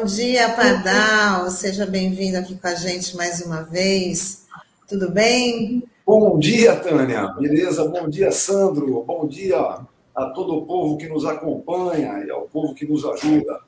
Bom 0.00 0.06
dia, 0.06 0.48
Pardal. 0.54 1.50
Seja 1.50 1.84
bem-vindo 1.84 2.38
aqui 2.38 2.54
com 2.54 2.66
a 2.66 2.74
gente 2.74 3.14
mais 3.18 3.42
uma 3.42 3.60
vez. 3.60 4.46
Tudo 4.88 5.10
bem? 5.10 5.84
Bom 6.06 6.38
dia, 6.38 6.74
Tânia. 6.74 7.26
Beleza? 7.38 7.84
Bom 7.84 8.08
dia, 8.08 8.32
Sandro. 8.32 9.04
Bom 9.06 9.28
dia 9.28 9.58
a 9.58 10.24
todo 10.30 10.56
o 10.56 10.64
povo 10.64 10.96
que 10.96 11.06
nos 11.06 11.26
acompanha 11.26 12.24
e 12.24 12.30
ao 12.30 12.48
povo 12.48 12.74
que 12.74 12.86
nos 12.86 13.04
ajuda. 13.04 13.60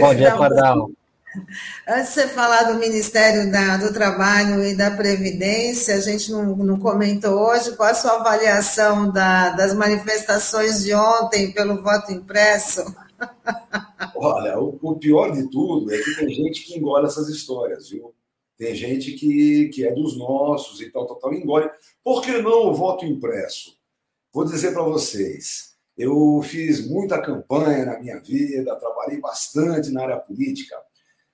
Bom 0.00 0.14
dia, 0.16 0.36
Pardal. 0.36 0.90
Antes 1.88 2.08
de 2.08 2.22
você 2.22 2.26
falar 2.26 2.64
do 2.64 2.80
Ministério 2.80 3.48
da, 3.52 3.76
do 3.76 3.92
Trabalho 3.92 4.64
e 4.64 4.74
da 4.74 4.90
Previdência, 4.90 5.94
a 5.94 6.00
gente 6.00 6.32
não, 6.32 6.56
não 6.56 6.80
comentou 6.80 7.34
hoje 7.34 7.76
qual 7.76 7.90
a 7.90 7.94
sua 7.94 8.16
avaliação 8.16 9.12
da, 9.12 9.50
das 9.50 9.72
manifestações 9.74 10.82
de 10.82 10.92
ontem 10.92 11.52
pelo 11.52 11.80
voto 11.84 12.10
impresso. 12.10 12.84
Olha, 14.16 14.58
o, 14.58 14.78
o, 14.82 14.96
pior 14.96 15.30
de 15.30 15.48
tudo 15.50 15.92
é 15.92 15.98
que 15.98 16.16
tem 16.16 16.28
gente 16.28 16.64
que 16.64 16.78
engole 16.78 17.06
essas 17.06 17.28
histórias, 17.28 17.90
viu? 17.90 18.14
Tem 18.56 18.74
gente 18.74 19.12
que, 19.12 19.68
que 19.68 19.86
é 19.86 19.92
dos 19.92 20.16
nossos 20.16 20.80
e 20.80 20.90
tal, 20.90 21.06
tal, 21.06 21.16
tal, 21.16 21.34
engole. 21.34 21.68
Por 22.02 22.22
que 22.22 22.38
não 22.38 22.68
o 22.68 22.74
voto 22.74 23.04
impresso? 23.04 23.76
Vou 24.32 24.44
dizer 24.44 24.72
para 24.72 24.82
vocês, 24.82 25.76
eu 25.96 26.40
fiz 26.42 26.86
muita 26.86 27.20
campanha 27.20 27.84
na 27.84 28.00
minha 28.00 28.18
vida, 28.20 28.76
trabalhei 28.76 29.20
bastante 29.20 29.90
na 29.90 30.02
área 30.02 30.18
política. 30.18 30.76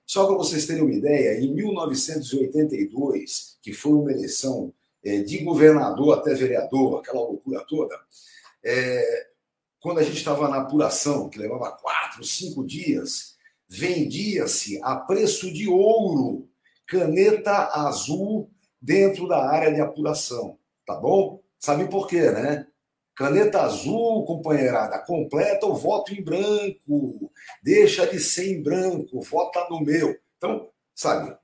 Só 0.05 0.25
para 0.25 0.35
vocês 0.35 0.65
terem 0.65 0.83
uma 0.83 0.93
ideia, 0.93 1.39
em 1.39 1.53
1982, 1.53 3.57
que 3.61 3.73
foi 3.73 3.93
uma 3.93 4.11
eleição 4.11 4.73
é, 5.03 5.21
de 5.21 5.39
governador 5.39 6.17
até 6.17 6.33
vereador, 6.33 6.99
aquela 6.99 7.21
loucura 7.21 7.65
toda, 7.67 7.97
é, 8.63 9.27
quando 9.83 9.99
a 9.99 10.03
gente 10.03 10.15
estava 10.15 10.47
na 10.47 10.59
apuração, 10.59 11.29
que 11.29 11.37
levava 11.37 11.73
quatro, 11.73 12.23
cinco 12.23 12.65
dias, 12.65 13.35
vendia-se 13.67 14.79
a 14.81 14.95
preço 14.95 15.51
de 15.51 15.67
ouro 15.67 16.49
caneta 16.87 17.69
azul 17.73 18.49
dentro 18.81 19.27
da 19.27 19.45
área 19.45 19.73
de 19.73 19.81
apuração, 19.81 20.57
tá 20.85 20.95
bom? 20.95 21.43
Sabe 21.59 21.89
por 21.89 22.07
quê, 22.07 22.31
né? 22.31 22.65
Caneta 23.13 23.61
azul, 23.61 24.23
companheirada, 24.23 24.99
completa 24.99 25.65
o 25.65 25.75
voto 25.75 26.13
em 26.13 26.23
branco. 26.23 27.29
Deixa 27.61 28.07
de 28.07 28.21
ser 28.21 28.53
em 28.53 28.63
branco, 28.63 29.19
vota 29.19 29.67
no 29.69 29.81
meu. 29.81 30.17
Então, 30.37 30.69
sabe, 30.95 31.35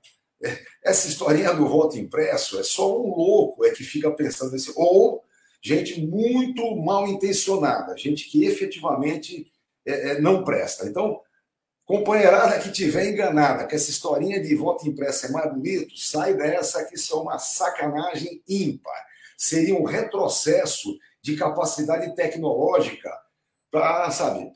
essa 0.82 1.08
historinha 1.08 1.52
do 1.52 1.68
voto 1.68 1.98
impresso 1.98 2.58
é 2.58 2.62
só 2.62 2.98
um 2.98 3.14
louco 3.14 3.66
é 3.66 3.70
que 3.70 3.84
fica 3.84 4.10
pensando 4.10 4.52
nesse. 4.52 4.72
Ou 4.74 5.22
gente 5.62 6.00
muito 6.00 6.76
mal 6.76 7.06
intencionada, 7.06 7.96
gente 7.96 8.28
que 8.28 8.44
efetivamente 8.44 9.50
é, 9.86 10.10
é, 10.10 10.20
não 10.20 10.42
presta. 10.42 10.86
Então, 10.86 11.20
companheirada 11.84 12.58
que 12.60 12.72
tiver 12.72 13.10
enganada, 13.10 13.66
que 13.66 13.74
essa 13.74 13.90
historinha 13.90 14.40
de 14.40 14.54
voto 14.54 14.88
impresso 14.88 15.26
é 15.26 15.30
mais 15.30 15.52
bonito, 15.52 15.98
sai 15.98 16.34
dessa 16.34 16.84
que 16.84 16.94
isso 16.94 17.14
é 17.14 17.20
uma 17.20 17.38
sacanagem 17.38 18.42
ímpar. 18.48 19.06
Seria 19.36 19.74
um 19.74 19.84
retrocesso 19.84 20.98
de 21.22 21.36
capacidade 21.36 22.14
tecnológica 22.14 23.10
para, 23.70 24.10
sabe, 24.10 24.50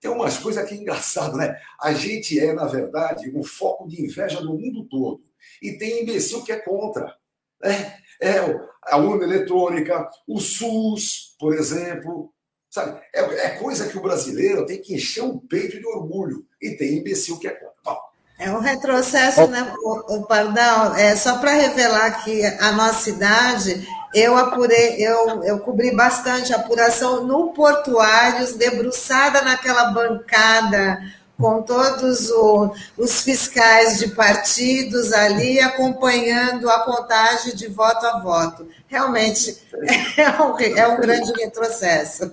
tem 0.00 0.10
umas 0.10 0.36
coisas 0.38 0.66
que 0.68 0.74
é 0.74 0.76
engraçado, 0.76 1.36
né? 1.36 1.60
A 1.80 1.92
gente 1.92 2.38
é, 2.38 2.52
na 2.52 2.66
verdade, 2.66 3.30
um 3.34 3.42
foco 3.42 3.86
de 3.86 4.02
inveja 4.02 4.40
no 4.40 4.58
mundo 4.58 4.84
todo. 4.88 5.22
E 5.62 5.72
tem 5.78 6.02
imbecil 6.02 6.42
que 6.42 6.50
é 6.50 6.58
contra. 6.58 7.16
Né? 7.62 7.96
É 8.20 8.40
a 8.90 8.96
urna 8.96 9.24
eletrônica, 9.24 10.08
o 10.26 10.38
SUS, 10.40 11.34
por 11.38 11.54
exemplo. 11.54 12.32
Sabe? 12.68 13.00
É, 13.12 13.20
é, 13.20 13.50
coisa 13.50 13.88
que 13.88 13.98
o 13.98 14.02
brasileiro 14.02 14.64
tem 14.64 14.80
que 14.80 14.94
encher 14.94 15.24
o 15.24 15.40
peito 15.40 15.78
de 15.78 15.86
orgulho. 15.86 16.46
E 16.60 16.70
tem 16.76 16.98
imbecil 16.98 17.38
que 17.38 17.48
é 17.48 17.50
contra. 17.50 17.74
Bom, 17.84 17.98
é 18.38 18.50
um 18.50 18.60
retrocesso, 18.60 19.46
né, 19.48 19.74
o, 19.82 20.16
o 20.16 20.26
Pardal? 20.26 20.94
É, 20.94 21.16
só 21.16 21.38
para 21.38 21.52
revelar 21.52 22.22
que 22.22 22.44
a 22.44 22.72
nossa 22.72 23.10
idade 23.10 23.86
eu 24.14 24.36
apurei, 24.36 24.96
eu, 24.98 25.42
eu 25.44 25.60
cobri 25.60 25.94
bastante 25.94 26.52
apuração 26.52 27.26
no 27.26 27.52
Portuários, 27.52 28.54
debruçada 28.54 29.42
naquela 29.42 29.92
bancada 29.92 31.00
com 31.40 31.62
todos 31.62 32.30
o, 32.30 32.72
os 32.98 33.22
fiscais 33.22 33.98
de 33.98 34.08
partidos 34.08 35.12
ali 35.12 35.58
acompanhando 35.60 36.68
a 36.68 36.80
contagem 36.80 37.54
de 37.54 37.68
voto 37.68 38.04
a 38.06 38.20
voto. 38.20 38.68
Realmente 38.86 39.56
é 40.16 40.42
um, 40.42 40.58
é 40.58 40.88
um 40.88 41.00
grande 41.00 41.32
retrocesso. 41.32 42.32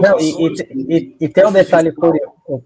Não, 0.00 0.20
e, 0.20 0.54
e, 0.70 1.16
e, 1.20 1.28
tem 1.28 1.46
um 1.46 1.52
detalhe 1.52 1.90
curioso. 1.92 2.62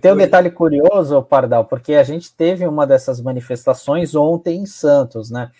Tem 0.00 0.12
um 0.12 0.16
detalhe 0.16 0.50
curioso, 0.50 1.22
Pardal, 1.22 1.64
porque 1.64 1.94
a 1.94 2.02
gente 2.02 2.32
teve 2.32 2.66
uma 2.66 2.86
dessas 2.86 3.20
manifestações 3.20 4.14
ontem 4.14 4.58
em 4.58 4.66
Santos, 4.66 5.30
né? 5.30 5.50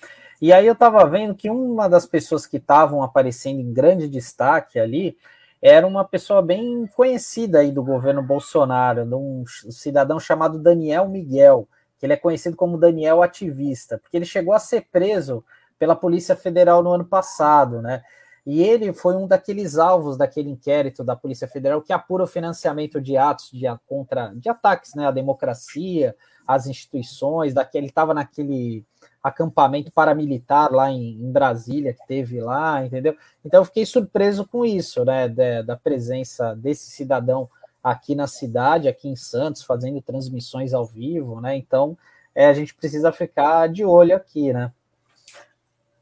E 0.41 0.53
aí 0.53 0.67
eu 0.67 0.73
estava 0.73 1.05
vendo 1.07 1.35
que 1.35 1.51
uma 1.51 1.89
das 1.89 2.07
pessoas 2.07 2.47
que 2.47 2.57
estavam 2.57 3.03
aparecendo 3.03 3.61
em 3.61 3.73
grande 3.73 4.09
destaque 4.09 4.79
ali 4.79 5.17
era 5.63 5.87
uma 5.87 6.05
pessoa 6.05 6.41
bem 6.41 6.87
conhecida 6.95 7.59
aí 7.59 7.71
do 7.71 7.83
governo 7.83 8.23
Bolsonaro, 8.23 9.03
um 9.17 9.45
cidadão 9.47 10.19
chamado 10.19 10.59
Daniel 10.59 11.09
Miguel, 11.09 11.69
que 11.99 12.07
ele 12.07 12.15
é 12.15 12.17
conhecido 12.17 12.57
como 12.57 12.79
Daniel 12.79 13.23
Ativista, 13.23 13.99
porque 13.99 14.17
ele 14.17 14.25
chegou 14.25 14.55
a 14.55 14.59
ser 14.59 14.87
preso 14.91 15.45
pela 15.79 15.95
Polícia 15.95 16.35
Federal 16.35 16.83
no 16.83 16.93
ano 16.93 17.05
passado, 17.05 17.83
né? 17.83 18.03
E 18.47 18.63
ele 18.63 18.93
foi 18.95 19.15
um 19.17 19.27
daqueles 19.27 19.77
alvos 19.77 20.17
daquele 20.17 20.49
inquérito 20.49 21.05
da 21.05 21.15
Polícia 21.15 21.47
Federal 21.47 21.83
que 21.83 21.93
apura 21.93 22.25
o 22.25 22.27
financiamento 22.27 22.99
de 22.99 23.17
atos 23.17 23.51
de, 23.51 23.67
contra, 23.87 24.33
de 24.35 24.49
ataques 24.49 24.95
né, 24.95 25.07
à 25.07 25.11
democracia, 25.11 26.17
às 26.47 26.67
instituições, 26.67 27.53
daquele, 27.53 27.85
ele 27.85 27.91
estava 27.91 28.15
naquele 28.15 28.85
acampamento 29.23 29.93
paramilitar 29.93 30.73
lá 30.73 30.91
em, 30.91 31.23
em, 31.23 31.31
Brasília 31.31 31.93
que 31.93 32.07
teve 32.07 32.41
lá, 32.41 32.85
entendeu? 32.85 33.15
Então 33.45 33.61
eu 33.61 33.65
fiquei 33.65 33.85
surpreso 33.85 34.47
com 34.47 34.65
isso, 34.65 35.05
né, 35.05 35.29
da, 35.29 35.63
da, 35.63 35.77
presença 35.77 36.55
desse 36.55 36.91
cidadão 36.91 37.49
aqui 37.83 38.15
na 38.15 38.27
cidade, 38.27 38.89
aqui 38.89 39.09
em 39.09 39.17
Santos, 39.17 39.63
fazendo 39.63 40.01
transmissões 40.01 40.73
ao 40.73 40.87
vivo, 40.87 41.41
né? 41.41 41.57
Então 41.57 41.97
é, 42.35 42.47
a 42.47 42.53
gente 42.53 42.75
precisa 42.75 43.13
ficar 43.13 43.69
de 43.69 43.85
olho 43.85 44.17
aqui, 44.17 44.53
né? 44.53 44.73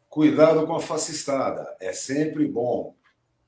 Cuidado 0.09 0.67
com 0.67 0.75
a 0.75 0.81
fascistada. 0.81 1.77
É 1.81 1.93
sempre 1.93 2.47
bom 2.47 2.95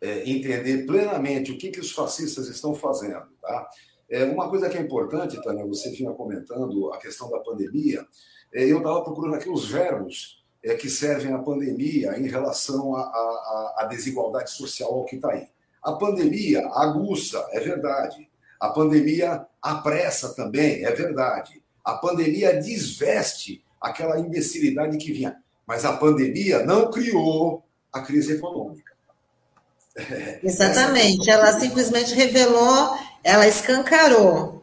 é, 0.01 0.29
entender 0.29 0.87
plenamente 0.87 1.53
o 1.53 1.59
que, 1.59 1.71
que 1.71 1.81
os 1.81 1.93
fascistas 1.93 2.49
estão 2.49 2.75
fazendo, 2.75 3.27
tá? 3.41 3.69
É, 4.09 4.25
uma 4.25 4.49
coisa 4.49 4.69
que 4.69 4.77
é 4.77 4.81
importante, 4.81 5.41
Tânia, 5.41 5.65
você 5.65 5.91
vinha 5.91 6.13
comentando 6.13 6.93
a 6.93 6.99
questão 6.99 7.31
da 7.31 7.39
pandemia. 7.39 8.05
É, 8.53 8.65
eu 8.65 8.79
estava 8.79 9.03
procurando 9.03 9.35
aqui 9.35 9.49
os 9.49 9.69
verbos 9.69 10.43
é, 10.63 10.75
que 10.75 10.91
servem 10.91 11.33
à 11.33 11.39
pandemia 11.39 12.19
em 12.19 12.29
relação 12.29 12.95
à 12.97 13.87
desigualdade 13.89 14.51
social 14.51 15.05
que 15.05 15.17
está 15.17 15.31
aí. 15.33 15.49
A 15.83 15.93
pandemia 15.93 16.67
aguça, 16.75 17.47
é 17.53 17.61
verdade. 17.61 18.29
A 18.59 18.69
pandemia 18.69 19.47
apressa 19.63 20.35
também, 20.35 20.85
é 20.85 20.91
verdade. 20.91 21.63
A 21.83 21.95
pandemia 21.95 22.61
desveste 22.61 23.65
aquela 23.81 24.19
imbecilidade 24.21 24.99
que 24.99 25.13
vinha. 25.13 25.37
Mas 25.67 25.85
a 25.85 25.97
pandemia 25.97 26.65
não 26.65 26.91
criou 26.91 27.65
a 27.93 28.03
crise 28.03 28.35
econômica. 28.35 28.93
Exatamente. 30.43 31.31
Ela 31.31 31.59
simplesmente 31.59 32.15
revelou, 32.15 32.95
ela 33.25 33.49
escancarou 33.49 34.60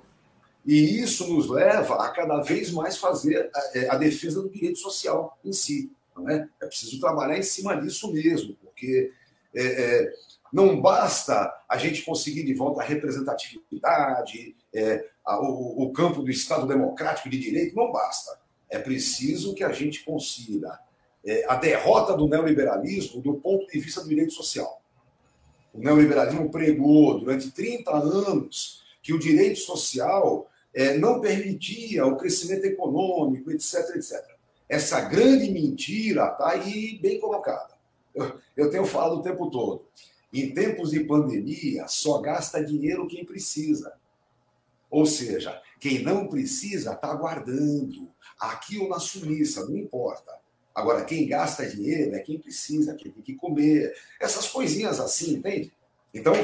e 0.67 0.99
isso 0.99 1.25
nos 1.33 1.49
leva 1.49 1.95
a 1.95 2.09
cada 2.09 2.41
vez 2.41 2.71
mais 2.71 2.97
fazer 2.97 3.49
a, 3.55 3.71
é, 3.73 3.89
a 3.89 3.95
defesa 3.95 4.41
do 4.41 4.49
direito 4.49 4.77
social 4.77 5.39
em 5.43 5.53
si. 5.53 5.89
É? 6.27 6.45
é 6.61 6.65
preciso 6.65 6.99
trabalhar 6.99 7.37
em 7.37 7.43
cima 7.43 7.79
disso 7.79 8.11
mesmo, 8.11 8.53
porque 8.61 9.13
é, 9.55 9.63
é, 9.63 10.13
não 10.51 10.81
basta 10.81 11.53
a 11.69 11.77
gente 11.77 12.03
conseguir 12.03 12.43
de 12.43 12.53
volta 12.53 12.81
a 12.81 12.83
representatividade, 12.83 14.57
é, 14.73 15.05
a, 15.23 15.39
o, 15.39 15.83
o, 15.83 15.93
campo 15.93 16.21
do 16.21 16.29
Estado 16.29 16.67
democrático 16.67 17.29
de 17.29 17.39
direito, 17.39 17.73
não 17.73 17.89
basta. 17.89 18.37
É 18.69 18.77
preciso 18.77 19.53
que 19.53 19.63
a 19.63 19.71
gente 19.71 20.03
consiga 20.03 20.77
é, 21.25 21.45
a 21.47 21.55
derrota 21.55 22.13
do 22.13 22.27
neoliberalismo 22.27 23.21
do 23.21 23.35
ponto 23.35 23.67
de 23.67 23.79
vista 23.79 24.01
do 24.01 24.09
direito 24.09 24.33
social. 24.33 24.81
O 25.73 25.79
neoliberalismo 25.79 26.49
pregou 26.49 27.19
durante 27.19 27.51
30 27.51 27.89
anos 27.95 28.83
que 29.01 29.13
o 29.13 29.19
direito 29.19 29.59
social 29.59 30.49
é, 30.77 30.95
não 30.95 31.19
permitia 31.19 32.05
o 32.05 32.15
crescimento 32.15 32.65
econômico, 32.65 33.49
etc, 33.51 33.95
etc. 33.95 34.23
Essa 34.69 35.01
grande 35.01 35.49
mentira 35.49 36.27
está 36.27 36.51
aí 36.51 36.99
bem 37.01 37.19
colocada. 37.19 37.73
Eu, 38.13 38.39
eu 38.55 38.69
tenho 38.69 38.85
falado 38.85 39.15
o 39.15 39.23
tempo 39.23 39.49
todo. 39.49 39.87
Em 40.31 40.53
tempos 40.53 40.91
de 40.91 40.99
pandemia, 40.99 41.87
só 41.87 42.21
gasta 42.21 42.63
dinheiro 42.63 43.07
quem 43.07 43.25
precisa. 43.25 43.91
Ou 44.87 45.07
seja, 45.07 45.59
quem 45.79 46.03
não 46.03 46.27
precisa 46.27 46.93
está 46.93 47.11
guardando. 47.15 48.07
Aqui 48.39 48.77
ou 48.77 48.87
na 48.87 48.99
Suíça, 48.99 49.65
não 49.65 49.75
importa. 49.75 50.31
Agora, 50.75 51.03
quem 51.05 51.27
gasta 51.27 51.67
dinheiro 51.67 52.13
é 52.13 52.19
quem 52.19 52.37
precisa, 52.37 52.93
quem 52.93 53.11
tem 53.11 53.23
que 53.23 53.33
comer. 53.33 53.95
Essas 54.21 54.47
coisinhas 54.47 54.99
assim, 54.99 55.37
entende? 55.37 55.73
Então, 56.13 56.35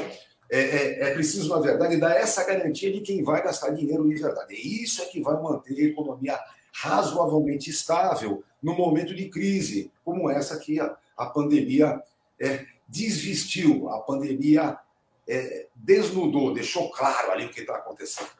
é, 0.50 0.60
é, 0.60 1.08
é, 1.08 1.14
preciso, 1.14 1.48
na 1.48 1.60
verdade, 1.60 1.96
dar 1.96 2.14
essa 2.14 2.44
garantia 2.44 2.92
de 2.92 3.00
quem 3.00 3.22
vai 3.22 3.42
gastar 3.42 3.70
dinheiro 3.70 4.08
de 4.08 4.14
verdade. 4.16 4.54
E 4.54 4.82
isso 4.82 5.02
é 5.02 5.06
que 5.06 5.20
vai 5.20 5.40
manter 5.40 5.74
a 5.74 5.86
economia 5.86 6.38
razoavelmente 6.72 7.70
estável 7.70 8.42
no 8.62 8.74
momento 8.74 9.14
de 9.14 9.28
crise, 9.28 9.90
como 10.04 10.30
essa 10.30 10.58
que 10.58 10.80
a, 10.80 10.96
a 11.16 11.26
pandemia 11.26 12.02
é, 12.40 12.66
desvestiu, 12.88 13.88
a 13.88 14.00
pandemia 14.00 14.78
é, 15.26 15.66
desnudou, 15.74 16.52
deixou 16.52 16.90
claro 16.90 17.32
ali 17.32 17.46
o 17.46 17.50
que 17.50 17.60
está 17.60 17.76
acontecendo. 17.76 18.30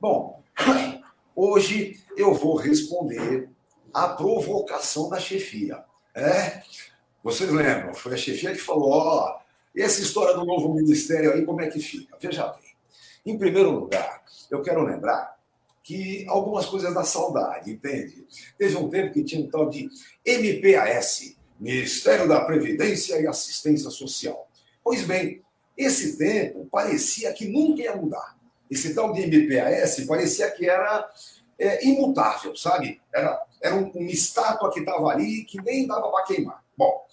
Bom, 0.00 0.42
hoje 1.34 2.00
eu 2.16 2.34
vou 2.34 2.56
responder 2.56 3.48
à 3.92 4.08
provocação 4.08 5.08
da 5.08 5.18
chefia. 5.18 5.82
É, 6.14 6.62
vocês 7.22 7.50
lembram? 7.50 7.94
Foi 7.94 8.14
a 8.14 8.16
chefia 8.16 8.52
que 8.52 8.58
falou: 8.58 8.90
ó, 8.90 9.39
essa 9.76 10.00
história 10.00 10.34
do 10.34 10.44
novo 10.44 10.74
ministério 10.74 11.32
aí, 11.32 11.44
como 11.44 11.60
é 11.60 11.68
que 11.68 11.80
fica? 11.80 12.16
Veja 12.20 12.46
bem. 12.48 12.70
Em 13.24 13.38
primeiro 13.38 13.70
lugar, 13.70 14.22
eu 14.50 14.62
quero 14.62 14.82
lembrar 14.82 15.38
que 15.82 16.24
algumas 16.28 16.66
coisas 16.66 16.92
da 16.94 17.04
saudade, 17.04 17.72
entende? 17.72 18.26
Teve 18.58 18.76
um 18.76 18.88
tempo 18.88 19.12
que 19.12 19.24
tinha 19.24 19.44
um 19.44 19.50
tal 19.50 19.68
de 19.68 19.88
MPAS, 20.24 21.36
Ministério 21.58 22.26
da 22.28 22.40
Previdência 22.40 23.20
e 23.20 23.26
Assistência 23.26 23.90
Social. 23.90 24.48
Pois 24.82 25.02
bem, 25.02 25.42
esse 25.76 26.16
tempo 26.16 26.66
parecia 26.70 27.32
que 27.32 27.48
nunca 27.48 27.82
ia 27.82 27.96
mudar. 27.96 28.36
Esse 28.70 28.94
tal 28.94 29.12
de 29.12 29.22
MPAS 29.22 30.04
parecia 30.06 30.50
que 30.50 30.68
era 30.68 31.10
é, 31.58 31.86
imutável, 31.86 32.56
sabe? 32.56 33.00
Era, 33.12 33.42
era 33.60 33.74
um, 33.74 33.90
uma 33.90 34.10
estátua 34.10 34.72
que 34.72 34.80
estava 34.80 35.08
ali 35.08 35.44
que 35.44 35.60
nem 35.62 35.86
dava 35.86 36.10
para 36.10 36.24
queimar. 36.24 36.64
Bom, 36.76 37.06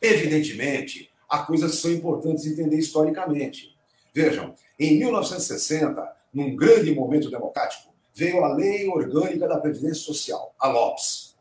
evidentemente, 0.00 1.09
há 1.30 1.38
coisas 1.38 1.70
que 1.70 1.76
são 1.76 1.92
importantes 1.92 2.44
entender 2.44 2.76
historicamente. 2.76 3.76
Vejam, 4.12 4.54
em 4.78 4.98
1960, 4.98 6.16
num 6.34 6.56
grande 6.56 6.92
momento 6.92 7.30
democrático, 7.30 7.94
veio 8.12 8.44
a 8.44 8.52
Lei 8.52 8.88
Orgânica 8.88 9.46
da 9.46 9.58
Previdência 9.58 10.02
Social, 10.02 10.52
a 10.58 10.68
LOPS. 10.68 11.36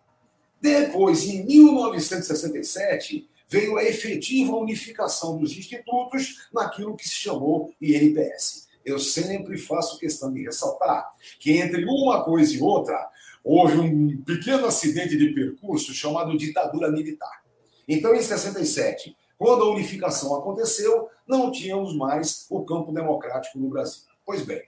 Depois, 0.62 1.28
em 1.28 1.44
1967, 1.46 3.28
veio 3.48 3.78
a 3.78 3.84
efetiva 3.84 4.56
unificação 4.56 5.38
dos 5.38 5.58
institutos 5.58 6.48
naquilo 6.54 6.96
que 6.96 7.08
se 7.08 7.16
chamou 7.16 7.74
INPS. 7.82 8.68
Eu 8.86 9.00
sempre 9.00 9.58
faço 9.58 9.98
questão 9.98 10.32
de 10.32 10.44
ressaltar 10.44 11.10
que 11.40 11.54
entre 11.58 11.84
uma 11.86 12.24
coisa 12.24 12.54
e 12.54 12.62
outra 12.62 13.10
houve 13.44 13.80
um 13.80 14.22
pequeno 14.22 14.68
acidente 14.68 15.18
de 15.18 15.34
percurso 15.34 15.94
chamado 15.94 16.38
ditadura 16.38 16.92
militar. 16.92 17.44
Então, 17.88 18.14
em 18.14 18.22
67, 18.22 19.16
quando 19.40 19.64
a 19.64 19.72
unificação 19.72 20.36
aconteceu, 20.36 21.10
não 21.26 21.50
tínhamos 21.50 21.96
mais 21.96 22.46
o 22.50 22.66
campo 22.66 22.92
democrático 22.92 23.58
no 23.58 23.70
Brasil. 23.70 24.04
Pois 24.26 24.44
bem, 24.44 24.62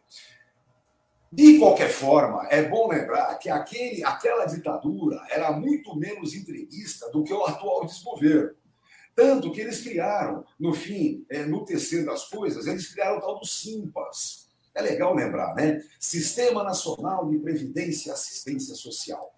de 1.29 1.59
qualquer 1.59 1.89
forma, 1.89 2.47
é 2.49 2.63
bom 2.63 2.87
lembrar 2.87 3.35
que 3.35 3.49
aquele, 3.49 4.01
aquela 4.03 4.45
ditadura 4.45 5.21
era 5.29 5.51
muito 5.51 5.93
menos 5.95 6.33
entreguista 6.33 7.11
do 7.11 7.21
que 7.21 7.33
o 7.33 7.45
atual 7.45 7.85
desgoverno. 7.85 8.55
Tanto 9.13 9.51
que 9.51 9.59
eles 9.59 9.81
criaram, 9.81 10.45
no 10.57 10.73
fim, 10.73 11.25
é, 11.29 11.45
no 11.45 11.65
terceiro 11.65 12.05
das 12.05 12.29
coisas, 12.29 12.65
eles 12.65 12.93
criaram 12.93 13.17
o 13.17 13.21
tal 13.21 13.39
do 13.39 13.45
SIMPAS. 13.45 14.49
É 14.73 14.81
legal 14.81 15.13
lembrar, 15.13 15.53
né? 15.53 15.81
Sistema 15.99 16.63
Nacional 16.63 17.29
de 17.29 17.37
Previdência 17.39 18.09
e 18.09 18.13
Assistência 18.13 18.73
Social. 18.73 19.33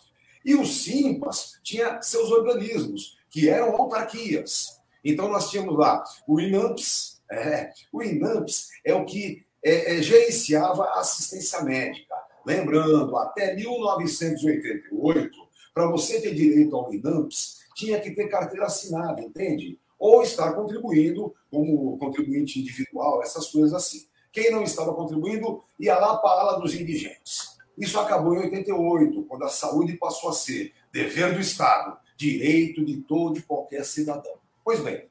E 0.46 0.54
o 0.54 0.64
SIMPAS 0.64 1.60
tinha 1.64 2.00
seus 2.04 2.30
organismos, 2.30 3.18
que 3.32 3.50
eram 3.50 3.76
autarquias. 3.76 4.80
Então, 5.04 5.30
nós 5.30 5.50
tínhamos 5.50 5.78
lá 5.78 6.04
o 6.28 6.40
INAMPS. 6.40 7.22
É, 7.32 7.72
o 7.92 8.02
INAMPS 8.02 8.70
é 8.86 8.94
o 8.94 9.06
que 9.06 9.46
é, 9.64 9.96
é, 9.96 10.02
gerenciava 10.02 10.84
a 10.84 11.00
assistência 11.00 11.62
médica. 11.62 12.14
Lembrando, 12.46 13.18
até 13.18 13.56
1988, 13.56 15.30
para 15.74 15.88
você 15.88 16.22
ter 16.22 16.34
direito 16.34 16.76
ao 16.76 16.94
INAMPS, 16.94 17.64
tinha 17.76 18.00
que 18.00 18.12
ter 18.12 18.28
carteira 18.28 18.66
assinada, 18.66 19.22
entende? 19.22 19.80
Ou 19.98 20.22
estar 20.22 20.54
contribuindo 20.54 21.34
como 21.50 21.98
contribuinte 21.98 22.60
individual, 22.60 23.24
essas 23.24 23.48
coisas 23.48 23.74
assim. 23.74 24.06
Quem 24.32 24.52
não 24.52 24.64
estava 24.64 24.94
contribuindo 24.94 25.64
ia 25.80 25.98
lá 25.98 26.18
para 26.18 26.30
a 26.30 26.42
ala 26.42 26.60
dos 26.60 26.76
indigentes. 26.76 27.58
Isso 27.78 28.00
acabou 28.00 28.36
em 28.36 28.40
88, 28.40 29.24
quando 29.24 29.44
a 29.44 29.50
saúde 29.50 29.98
passou 29.98 30.30
a 30.30 30.34
ser 30.34 30.74
dever 30.92 31.34
do 31.34 31.40
Estado, 31.40 31.98
direito 32.18 32.84
de 32.84 32.98
todo 33.02 33.40
e 33.40 33.42
qualquer 33.42 33.84
cidadão. 33.86 34.43
Pois 34.64 34.80
bem, 34.80 35.08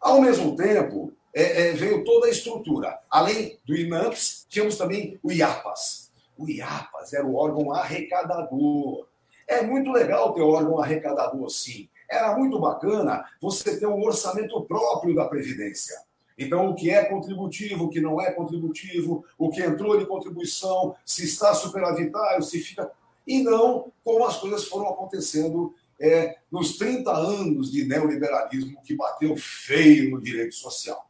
ao 0.00 0.20
mesmo 0.20 0.56
tempo, 0.56 1.12
é, 1.34 1.68
é, 1.68 1.72
veio 1.72 2.04
toda 2.04 2.26
a 2.26 2.30
estrutura. 2.30 2.98
Além 3.10 3.58
do 3.64 3.76
INAMPS, 3.76 4.46
tínhamos 4.48 4.76
também 4.76 5.18
o 5.22 5.30
IAPAS. 5.30 6.10
O 6.36 6.48
IAPAS 6.48 7.12
era 7.12 7.26
o 7.26 7.36
órgão 7.36 7.72
arrecadador. 7.72 9.06
É 9.46 9.62
muito 9.62 9.90
legal 9.90 10.32
ter 10.32 10.42
órgão 10.42 10.78
arrecadador, 10.80 11.48
sim. 11.50 11.88
Era 12.10 12.36
muito 12.36 12.58
bacana 12.58 13.24
você 13.40 13.78
ter 13.78 13.86
um 13.86 14.02
orçamento 14.02 14.60
próprio 14.62 15.14
da 15.14 15.26
Previdência. 15.26 15.96
Então, 16.38 16.70
o 16.70 16.74
que 16.74 16.90
é 16.90 17.04
contributivo, 17.04 17.84
o 17.84 17.88
que 17.88 18.00
não 18.00 18.20
é 18.20 18.32
contributivo, 18.32 19.24
o 19.38 19.50
que 19.50 19.62
entrou 19.62 19.98
de 19.98 20.06
contribuição, 20.06 20.94
se 21.04 21.24
está 21.24 21.54
superavitário, 21.54 22.42
se 22.42 22.58
fica. 22.60 22.90
E 23.26 23.42
não 23.42 23.92
como 24.02 24.26
as 24.26 24.36
coisas 24.38 24.64
foram 24.64 24.88
acontecendo 24.88 25.74
é, 26.02 26.36
nos 26.50 26.76
30 26.76 27.10
anos 27.12 27.70
de 27.70 27.84
neoliberalismo 27.84 28.82
que 28.82 28.96
bateu 28.96 29.36
feio 29.36 30.10
no 30.10 30.20
direito 30.20 30.56
social. 30.56 31.08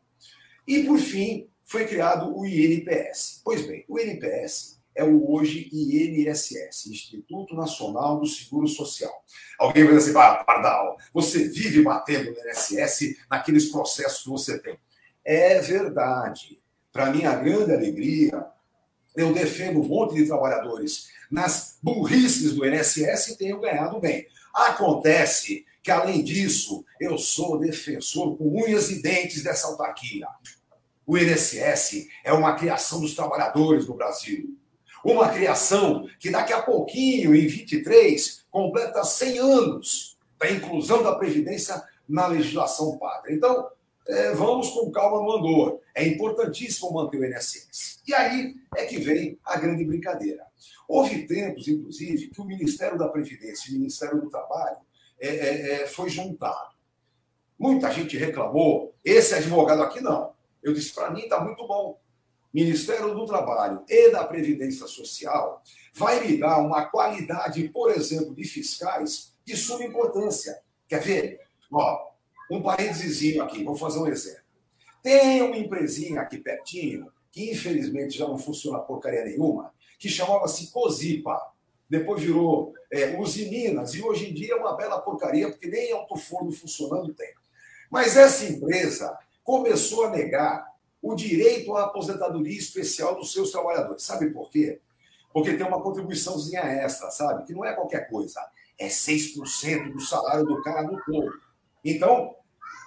E, 0.68 0.84
por 0.84 0.98
fim, 0.98 1.48
foi 1.64 1.86
criado 1.86 2.36
o 2.36 2.44
INPS. 2.44 3.40
Pois 3.42 3.66
bem, 3.66 3.86
o 3.88 3.98
INPS 3.98 4.78
é 4.94 5.02
o 5.02 5.32
hoje 5.32 5.70
INSS, 5.72 6.86
Instituto 6.86 7.54
Nacional 7.56 8.20
do 8.20 8.26
Seguro 8.26 8.68
Social. 8.68 9.24
Alguém 9.58 9.84
vai 9.84 9.96
dizer 9.96 10.10
assim, 10.10 10.44
Pardal, 10.44 10.98
você 11.14 11.48
vive 11.48 11.82
batendo 11.82 12.30
no 12.30 12.50
INSS 12.50 13.16
naqueles 13.30 13.70
processos 13.70 14.22
que 14.22 14.28
você 14.28 14.58
tem. 14.58 14.78
É 15.24 15.58
verdade. 15.60 16.60
Para 16.92 17.10
minha 17.10 17.34
grande 17.34 17.72
alegria, 17.72 18.44
eu 19.16 19.32
defendo 19.32 19.80
um 19.80 19.84
monte 19.84 20.14
de 20.14 20.26
trabalhadores 20.26 21.08
nas 21.30 21.78
burrices 21.82 22.54
do 22.54 22.66
INSS 22.66 23.28
e 23.28 23.38
tenho 23.38 23.60
ganhado 23.60 23.98
bem. 24.00 24.26
Acontece 24.54 25.64
que, 25.82 25.90
além 25.90 26.22
disso, 26.22 26.84
eu 27.00 27.18
sou 27.18 27.58
defensor 27.58 28.36
com 28.36 28.62
unhas 28.62 28.90
e 28.90 29.02
dentes 29.02 29.42
dessa 29.42 29.66
autarquia. 29.66 30.26
O 31.06 31.18
INSS 31.18 32.06
é 32.24 32.32
uma 32.32 32.54
criação 32.54 33.00
dos 33.00 33.14
trabalhadores 33.14 33.86
do 33.86 33.94
Brasil. 33.94 34.56
Uma 35.04 35.28
criação 35.30 36.08
que 36.20 36.30
daqui 36.30 36.52
a 36.52 36.62
pouquinho, 36.62 37.34
em 37.34 37.46
23, 37.46 38.44
completa 38.50 39.02
100 39.02 39.38
anos 39.38 40.16
da 40.38 40.50
inclusão 40.50 41.02
da 41.02 41.16
Previdência 41.16 41.82
na 42.08 42.26
legislação 42.26 42.98
pátria. 42.98 43.34
Então, 43.34 43.68
é, 44.08 44.32
vamos 44.32 44.70
com 44.70 44.90
calma 44.90 45.18
no 45.18 45.32
andor. 45.32 45.80
É 45.94 46.06
importantíssimo 46.06 46.92
manter 46.92 47.18
o 47.18 47.24
INSS. 47.24 48.02
E 48.06 48.14
aí 48.14 48.54
é 48.76 48.84
que 48.86 48.98
vem 48.98 49.38
a 49.44 49.56
grande 49.56 49.84
brincadeira. 49.84 50.44
Houve 50.88 51.26
tempos, 51.26 51.68
inclusive, 51.68 52.28
que 52.28 52.40
o 52.40 52.44
Ministério 52.44 52.98
da 52.98 53.08
Previdência 53.08 53.70
e 53.70 53.74
o 53.74 53.78
Ministério 53.78 54.20
do 54.20 54.28
Trabalho 54.28 54.78
é, 55.20 55.28
é, 55.28 55.72
é 55.72 55.86
foi 55.86 56.10
juntado. 56.10 56.72
Muita 57.58 57.92
gente 57.92 58.16
reclamou, 58.16 58.94
esse 59.04 59.34
advogado 59.34 59.82
aqui 59.82 60.00
não. 60.00 60.32
Eu 60.62 60.72
disse, 60.72 60.92
para 60.92 61.10
mim 61.10 61.22
está 61.22 61.40
muito 61.40 61.66
bom. 61.66 62.00
Ministério 62.52 63.14
do 63.14 63.24
Trabalho 63.24 63.82
e 63.88 64.10
da 64.10 64.24
Previdência 64.24 64.86
Social 64.86 65.62
vai 65.94 66.26
me 66.26 66.36
dar 66.36 66.58
uma 66.58 66.84
qualidade, 66.86 67.68
por 67.68 67.90
exemplo, 67.90 68.34
de 68.34 68.44
fiscais 68.44 69.32
de 69.44 69.56
suma 69.56 69.84
importância. 69.84 70.60
Quer 70.86 71.00
ver? 71.00 71.40
Ó, 71.72 72.11
um 72.56 72.62
parênteses 72.62 73.38
aqui, 73.40 73.64
vou 73.64 73.74
fazer 73.74 73.98
um 73.98 74.06
exemplo. 74.06 74.42
Tem 75.02 75.42
uma 75.42 75.56
empresinha 75.56 76.20
aqui 76.20 76.38
pertinho, 76.38 77.10
que 77.30 77.50
infelizmente 77.50 78.18
já 78.18 78.28
não 78.28 78.36
funciona 78.36 78.78
porcaria 78.78 79.24
nenhuma, 79.24 79.72
que 79.98 80.08
chamava-se 80.08 80.70
Cozipa. 80.70 81.40
Depois 81.88 82.22
virou 82.22 82.72
é, 82.90 83.10
e 83.12 84.02
hoje 84.02 84.30
em 84.30 84.34
dia 84.34 84.52
é 84.52 84.56
uma 84.56 84.76
bela 84.76 85.00
porcaria, 85.00 85.50
porque 85.50 85.66
nem 85.66 85.92
autoforno 85.92 86.52
funcionando 86.52 87.12
tem. 87.14 87.32
Mas 87.90 88.16
essa 88.16 88.44
empresa 88.44 89.16
começou 89.42 90.06
a 90.06 90.10
negar 90.10 90.66
o 91.00 91.14
direito 91.14 91.74
à 91.74 91.84
aposentadoria 91.84 92.56
especial 92.56 93.16
dos 93.16 93.32
seus 93.32 93.50
trabalhadores. 93.50 94.04
Sabe 94.04 94.30
por 94.30 94.50
quê? 94.50 94.80
Porque 95.32 95.54
tem 95.54 95.66
uma 95.66 95.82
contribuiçãozinha 95.82 96.60
extra, 96.60 97.10
sabe? 97.10 97.44
Que 97.44 97.54
não 97.54 97.64
é 97.64 97.74
qualquer 97.74 98.08
coisa. 98.08 98.40
É 98.78 98.88
6% 98.88 99.92
do 99.92 100.00
salário 100.00 100.44
do 100.44 100.62
cara 100.62 100.82
no 100.82 101.02
todo. 101.04 101.32
Então, 101.84 102.36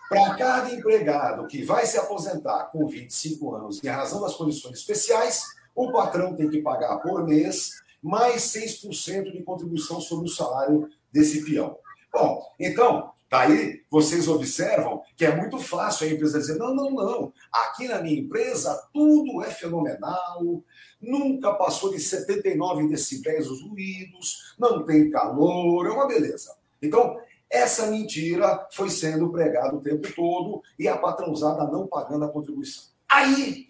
para 0.09 0.35
cada 0.35 0.71
empregado 0.71 1.47
que 1.47 1.63
vai 1.63 1.85
se 1.85 1.97
aposentar 1.97 2.65
com 2.71 2.87
25 2.87 3.55
anos, 3.55 3.83
em 3.83 3.87
razão 3.87 4.21
das 4.21 4.35
condições 4.35 4.79
especiais, 4.79 5.43
o 5.73 5.91
patrão 5.91 6.35
tem 6.35 6.49
que 6.49 6.61
pagar 6.61 6.97
por 6.97 7.25
mês 7.25 7.81
mais 8.01 8.43
6% 8.53 9.31
de 9.31 9.43
contribuição 9.43 9.99
sobre 9.99 10.27
o 10.27 10.31
salário 10.31 10.89
desse 11.11 11.43
peão. 11.43 11.77
Bom, 12.13 12.41
então, 12.59 13.11
Daí 13.29 13.83
vocês 13.89 14.27
observam 14.27 15.01
que 15.17 15.25
é 15.25 15.35
muito 15.35 15.57
fácil 15.57 16.07
a 16.07 16.11
empresa 16.11 16.39
dizer: 16.39 16.57
não, 16.57 16.75
não, 16.75 16.91
não, 16.91 17.33
aqui 17.51 17.87
na 17.87 18.01
minha 18.01 18.19
empresa 18.19 18.87
tudo 18.93 19.43
é 19.43 19.49
fenomenal, 19.49 20.63
nunca 21.01 21.53
passou 21.55 21.91
de 21.91 21.99
79 21.99 22.87
decibéis 22.87 23.49
os 23.49 23.61
ruídos, 23.61 24.55
não 24.59 24.85
tem 24.85 25.09
calor, 25.09 25.87
é 25.87 25.89
uma 25.89 26.07
beleza. 26.07 26.55
Então, 26.81 27.17
essa 27.49 27.87
mentira 27.87 28.67
foi 28.71 28.89
sendo 28.89 29.31
pregada 29.31 29.75
o 29.75 29.81
tempo 29.81 30.11
todo 30.13 30.61
e 30.77 30.87
a 30.87 30.97
patrãozada 30.97 31.65
não 31.65 31.87
pagando 31.87 32.25
a 32.25 32.29
contribuição. 32.29 32.85
Aí 33.07 33.69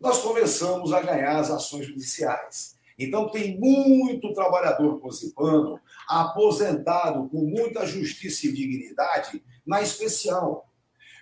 nós 0.00 0.18
começamos 0.18 0.92
a 0.92 1.00
ganhar 1.00 1.38
as 1.38 1.50
ações 1.50 1.86
judiciais. 1.86 2.74
Então, 2.98 3.28
tem 3.28 3.58
muito 3.58 4.32
trabalhador 4.34 5.00
posipano 5.00 5.80
aposentado 6.08 7.28
com 7.28 7.38
muita 7.38 7.86
justiça 7.86 8.46
e 8.46 8.52
dignidade, 8.52 9.42
na 9.66 9.82
especial. 9.82 10.68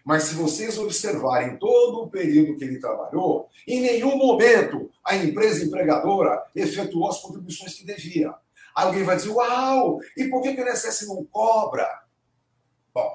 Mas 0.05 0.25
se 0.25 0.35
vocês 0.35 0.79
observarem 0.79 1.57
todo 1.59 2.03
o 2.03 2.11
período 2.11 2.57
que 2.57 2.65
ele 2.65 2.81
trabalhou, 2.81 3.49
em 3.67 3.81
nenhum 3.81 4.17
momento 4.17 4.91
a 5.05 5.17
empresa 5.17 5.65
empregadora 5.65 6.43
efetuou 6.55 7.09
as 7.09 7.21
contribuições 7.21 7.75
que 7.75 7.87
devia. 7.87 8.35
Alguém 8.75 9.05
vai 9.05 9.17
dizer, 9.17 9.31
uau, 9.31 10.01
e 10.17 10.27
por 10.29 10.43
que, 10.43 10.55
que 10.55 10.63
o 10.63 10.69
INSS 10.69 11.07
não 11.07 11.25
cobra? 11.25 11.87
Bom, 12.95 13.11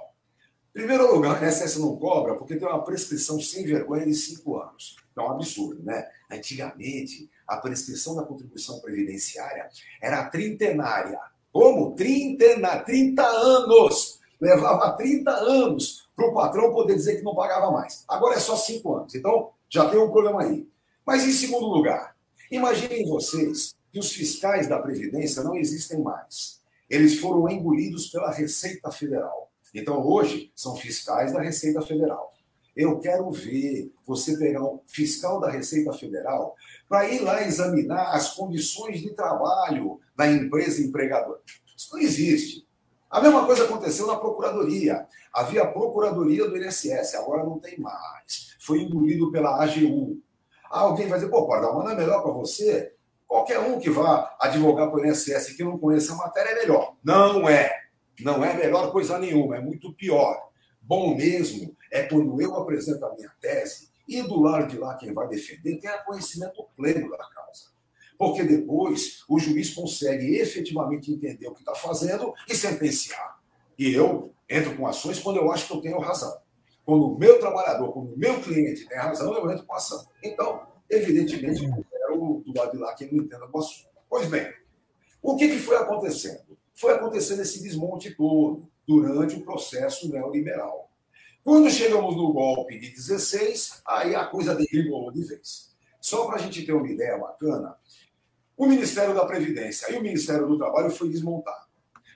em 0.69 0.79
primeiro 0.79 1.13
lugar, 1.13 1.41
o 1.41 1.45
INSS 1.45 1.77
não 1.77 1.97
cobra 1.97 2.35
porque 2.35 2.55
tem 2.55 2.67
uma 2.67 2.83
prescrição 2.83 3.39
sem 3.39 3.65
vergonha 3.65 4.05
de 4.05 4.13
cinco 4.13 4.57
anos. 4.57 4.95
É 5.17 5.21
um 5.21 5.31
absurdo, 5.31 5.81
né? 5.83 6.07
Antigamente, 6.31 7.29
a 7.47 7.57
prescrição 7.57 8.15
da 8.15 8.23
contribuição 8.23 8.79
previdenciária 8.79 9.69
era 10.01 10.29
trintenária. 10.29 11.19
Como? 11.51 11.95
Trintena, 11.95 12.79
30 12.81 13.25
anos. 13.25 14.19
Levava 14.39 14.95
30 14.95 15.31
anos 15.31 16.07
para 16.15 16.27
o 16.27 16.33
patrão 16.33 16.71
poder 16.71 16.95
dizer 16.95 17.17
que 17.17 17.23
não 17.23 17.33
pagava 17.33 17.71
mais. 17.71 18.03
Agora 18.07 18.35
é 18.35 18.39
só 18.39 18.55
5 18.55 18.95
anos. 18.95 19.15
Então, 19.15 19.51
já 19.69 19.89
tem 19.89 19.99
um 19.99 20.11
problema 20.11 20.43
aí. 20.43 20.67
Mas, 21.05 21.23
em 21.23 21.31
segundo 21.31 21.67
lugar, 21.67 22.15
imaginem 22.51 23.07
vocês 23.07 23.76
que 23.91 23.99
os 23.99 24.11
fiscais 24.11 24.67
da 24.67 24.79
Previdência 24.79 25.43
não 25.43 25.55
existem 25.55 26.01
mais. 26.01 26.61
Eles 26.89 27.19
foram 27.19 27.49
engolidos 27.49 28.07
pela 28.07 28.31
Receita 28.31 28.91
Federal. 28.91 29.51
Então, 29.73 30.05
hoje, 30.05 30.51
são 30.55 30.75
fiscais 30.75 31.33
da 31.33 31.41
Receita 31.41 31.81
Federal. 31.81 32.33
Eu 32.75 32.99
quero 32.99 33.29
ver 33.31 33.91
você 34.05 34.37
pegar 34.37 34.63
um 34.63 34.79
fiscal 34.85 35.39
da 35.39 35.49
Receita 35.49 35.91
Federal 35.93 36.55
para 36.87 37.09
ir 37.09 37.21
lá 37.21 37.43
examinar 37.43 38.15
as 38.15 38.35
condições 38.35 39.01
de 39.01 39.15
trabalho 39.15 39.99
da 40.15 40.29
empresa 40.29 40.81
empregadora. 40.81 41.41
Isso 41.75 41.89
não 41.91 41.99
existe. 41.99 42.67
A 43.09 43.21
mesma 43.21 43.45
coisa 43.45 43.63
aconteceu 43.63 44.05
na 44.05 44.17
Procuradoria. 44.17 45.07
Havia 45.33 45.63
a 45.63 45.67
Procuradoria 45.67 46.47
do 46.47 46.57
INSS, 46.57 47.15
agora 47.15 47.43
não 47.43 47.57
tem 47.57 47.79
mais. 47.79 48.55
Foi 48.59 48.81
engolido 48.81 49.31
pela 49.31 49.63
AGU. 49.63 50.21
Alguém 50.69 51.07
vai 51.07 51.17
dizer, 51.17 51.31
pô, 51.31 51.47
Pardal, 51.47 51.75
mas 51.75 51.85
não 51.85 51.91
é 51.91 51.95
melhor 51.95 52.21
para 52.21 52.31
você? 52.31 52.93
Qualquer 53.27 53.59
um 53.59 53.79
que 53.79 53.89
vá 53.89 54.35
advogar 54.39 54.89
para 54.89 55.01
o 55.01 55.05
INSS 55.05 55.53
que 55.53 55.63
não 55.63 55.77
conheça 55.77 56.13
a 56.13 56.17
matéria 56.17 56.51
é 56.51 56.55
melhor. 56.55 56.95
Não 57.03 57.47
é. 57.47 57.71
Não 58.21 58.43
é 58.43 58.53
melhor 58.53 58.91
coisa 58.91 59.19
nenhuma, 59.19 59.57
é 59.57 59.61
muito 59.61 59.93
pior. 59.93 60.49
Bom 60.81 61.15
mesmo 61.15 61.75
é 61.91 62.03
quando 62.03 62.41
eu 62.41 62.55
apresento 62.55 63.05
a 63.05 63.13
minha 63.13 63.31
tese 63.41 63.89
e 64.07 64.21
do 64.21 64.41
lado 64.41 64.67
de 64.67 64.77
lá 64.77 64.95
quem 64.95 65.13
vai 65.13 65.27
defender 65.27 65.77
tenha 65.79 65.97
conhecimento 65.99 66.65
pleno 66.75 67.09
da 67.09 67.17
causa. 67.17 67.65
Porque 68.17 68.43
depois 68.43 69.23
o 69.27 69.37
juiz 69.37 69.73
consegue 69.73 70.37
efetivamente 70.37 71.11
entender 71.11 71.47
o 71.47 71.53
que 71.53 71.59
está 71.59 71.75
fazendo 71.75 72.33
e 72.47 72.55
sentenciar. 72.55 73.37
E 73.77 73.93
eu 73.93 74.33
entro 74.49 74.75
com 74.75 74.87
ações 74.87 75.19
quando 75.19 75.37
eu 75.37 75.51
acho 75.51 75.67
que 75.67 75.73
eu 75.73 75.81
tenho 75.81 75.99
razão. 75.99 76.35
Quando 76.85 77.13
o 77.13 77.19
meu 77.19 77.37
trabalhador, 77.39 77.91
quando 77.91 78.13
o 78.13 78.17
meu 78.17 78.41
cliente 78.41 78.87
tem 78.87 78.97
razão, 78.97 79.35
eu 79.35 79.51
entro 79.51 79.65
com 79.65 79.75
ação. 79.75 80.07
Então, 80.23 80.65
evidentemente, 80.89 81.69
eu 82.57 82.69
quero 82.69 82.71
do 82.71 82.77
lado 82.77 82.77
de 82.77 82.77
lá 82.77 82.95
quem 82.95 83.11
não 83.11 83.23
entenda 83.23 83.45
o. 83.45 83.87
Pois 84.09 84.27
bem, 84.27 84.53
o 85.21 85.35
que, 85.35 85.47
que 85.49 85.59
foi 85.59 85.75
acontecendo? 85.75 86.57
Foi 86.73 86.93
acontecendo 86.93 87.41
esse 87.41 87.61
desmonte 87.61 88.15
todo 88.15 88.67
durante 88.87 89.35
o 89.35 89.41
processo 89.41 90.09
neoliberal. 90.11 90.89
Quando 91.43 91.69
chegamos 91.69 92.15
no 92.15 92.33
golpe 92.33 92.77
de 92.77 92.89
16, 92.89 93.81
aí 93.85 94.15
a 94.15 94.25
coisa 94.25 94.55
derribou 94.55 95.11
de 95.11 95.23
vez. 95.23 95.75
Só 95.99 96.25
para 96.25 96.35
a 96.35 96.39
gente 96.39 96.65
ter 96.65 96.73
uma 96.73 96.87
ideia 96.87 97.17
bacana, 97.17 97.75
o 98.55 98.65
Ministério 98.65 99.13
da 99.13 99.25
Previdência 99.25 99.91
e 99.91 99.97
o 99.97 100.01
Ministério 100.01 100.47
do 100.47 100.57
Trabalho 100.57 100.89
foi 100.89 101.09
desmontado. 101.09 101.67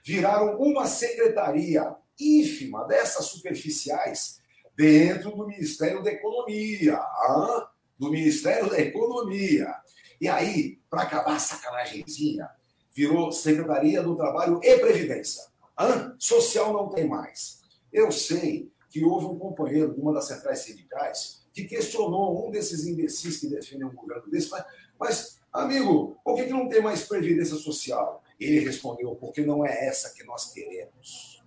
Viraram 0.04 0.58
uma 0.60 0.86
secretaria 0.86 1.94
ínfima 2.18 2.86
dessas 2.86 3.26
superficiais 3.26 4.40
dentro 4.76 5.30
do 5.36 5.46
Ministério 5.46 6.02
da 6.02 6.10
Economia. 6.10 7.00
Do 7.98 8.10
Ministério 8.10 8.68
da 8.68 8.80
Economia. 8.80 9.74
E 10.22 10.28
aí, 10.28 10.78
para 10.88 11.02
acabar 11.02 11.34
a 11.34 11.38
sacanagemzinha, 11.40 12.48
virou 12.94 13.32
Secretaria 13.32 14.00
do 14.04 14.14
Trabalho 14.14 14.60
e 14.62 14.78
Previdência. 14.78 15.42
Ah, 15.76 16.14
social 16.16 16.72
não 16.72 16.90
tem 16.90 17.08
mais. 17.08 17.60
Eu 17.92 18.12
sei 18.12 18.70
que 18.88 19.04
houve 19.04 19.26
um 19.26 19.36
companheiro 19.36 19.92
de 19.92 20.00
uma 20.00 20.12
das 20.12 20.28
centrais 20.28 20.60
sindicais 20.60 21.42
que 21.52 21.64
questionou 21.64 22.46
um 22.46 22.52
desses 22.52 22.86
imbecis 22.86 23.38
que 23.38 23.48
defendem 23.48 23.84
um 23.84 23.92
governo 23.92 24.30
desse, 24.30 24.48
mas, 24.48 24.64
mas 24.96 25.40
amigo, 25.52 26.16
por 26.22 26.36
que, 26.36 26.44
que 26.44 26.52
não 26.52 26.68
tem 26.68 26.80
mais 26.80 27.02
previdência 27.02 27.56
social? 27.56 28.22
Ele 28.38 28.60
respondeu, 28.60 29.16
porque 29.16 29.44
não 29.44 29.66
é 29.66 29.86
essa 29.88 30.14
que 30.14 30.22
nós 30.22 30.52
queremos. 30.52 31.42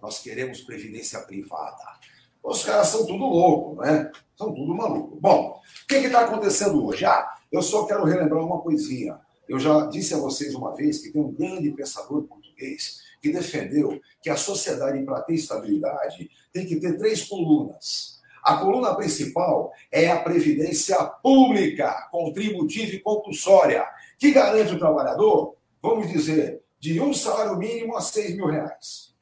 Nós 0.00 0.20
queremos 0.20 0.62
previdência 0.62 1.20
privada. 1.20 2.00
Os 2.42 2.64
caras 2.64 2.88
são 2.88 3.04
tudo 3.04 3.26
louco, 3.26 3.82
né? 3.82 4.10
São 4.34 4.54
tudo 4.54 4.74
maluco. 4.74 5.18
Bom, 5.20 5.60
o 5.60 5.86
que 5.86 5.96
está 5.96 6.24
acontecendo 6.24 6.86
hoje? 6.86 7.04
Ah, 7.04 7.33
eu 7.54 7.62
só 7.62 7.86
quero 7.86 8.04
relembrar 8.04 8.44
uma 8.44 8.60
coisinha. 8.60 9.20
Eu 9.48 9.60
já 9.60 9.86
disse 9.86 10.12
a 10.12 10.18
vocês 10.18 10.54
uma 10.56 10.74
vez 10.74 10.98
que 10.98 11.10
tem 11.10 11.22
um 11.22 11.30
grande 11.30 11.70
pensador 11.70 12.24
português 12.24 12.98
que 13.22 13.30
defendeu 13.30 14.00
que 14.20 14.28
a 14.28 14.36
sociedade, 14.36 15.04
para 15.04 15.22
ter 15.22 15.34
estabilidade, 15.34 16.28
tem 16.52 16.66
que 16.66 16.80
ter 16.80 16.98
três 16.98 17.22
colunas. 17.22 18.20
A 18.42 18.56
coluna 18.56 18.94
principal 18.96 19.72
é 19.90 20.10
a 20.10 20.20
previdência 20.20 20.96
pública, 21.22 22.08
contributiva 22.10 22.92
e 22.92 23.00
compulsória, 23.00 23.86
que 24.18 24.32
garante 24.32 24.74
o 24.74 24.78
trabalhador, 24.78 25.54
vamos 25.80 26.10
dizer, 26.10 26.60
de 26.80 27.00
um 27.00 27.14
salário 27.14 27.56
mínimo 27.56 27.96
a 27.96 28.00
seis 28.00 28.34
mil 28.34 28.46
reais. 28.46 29.14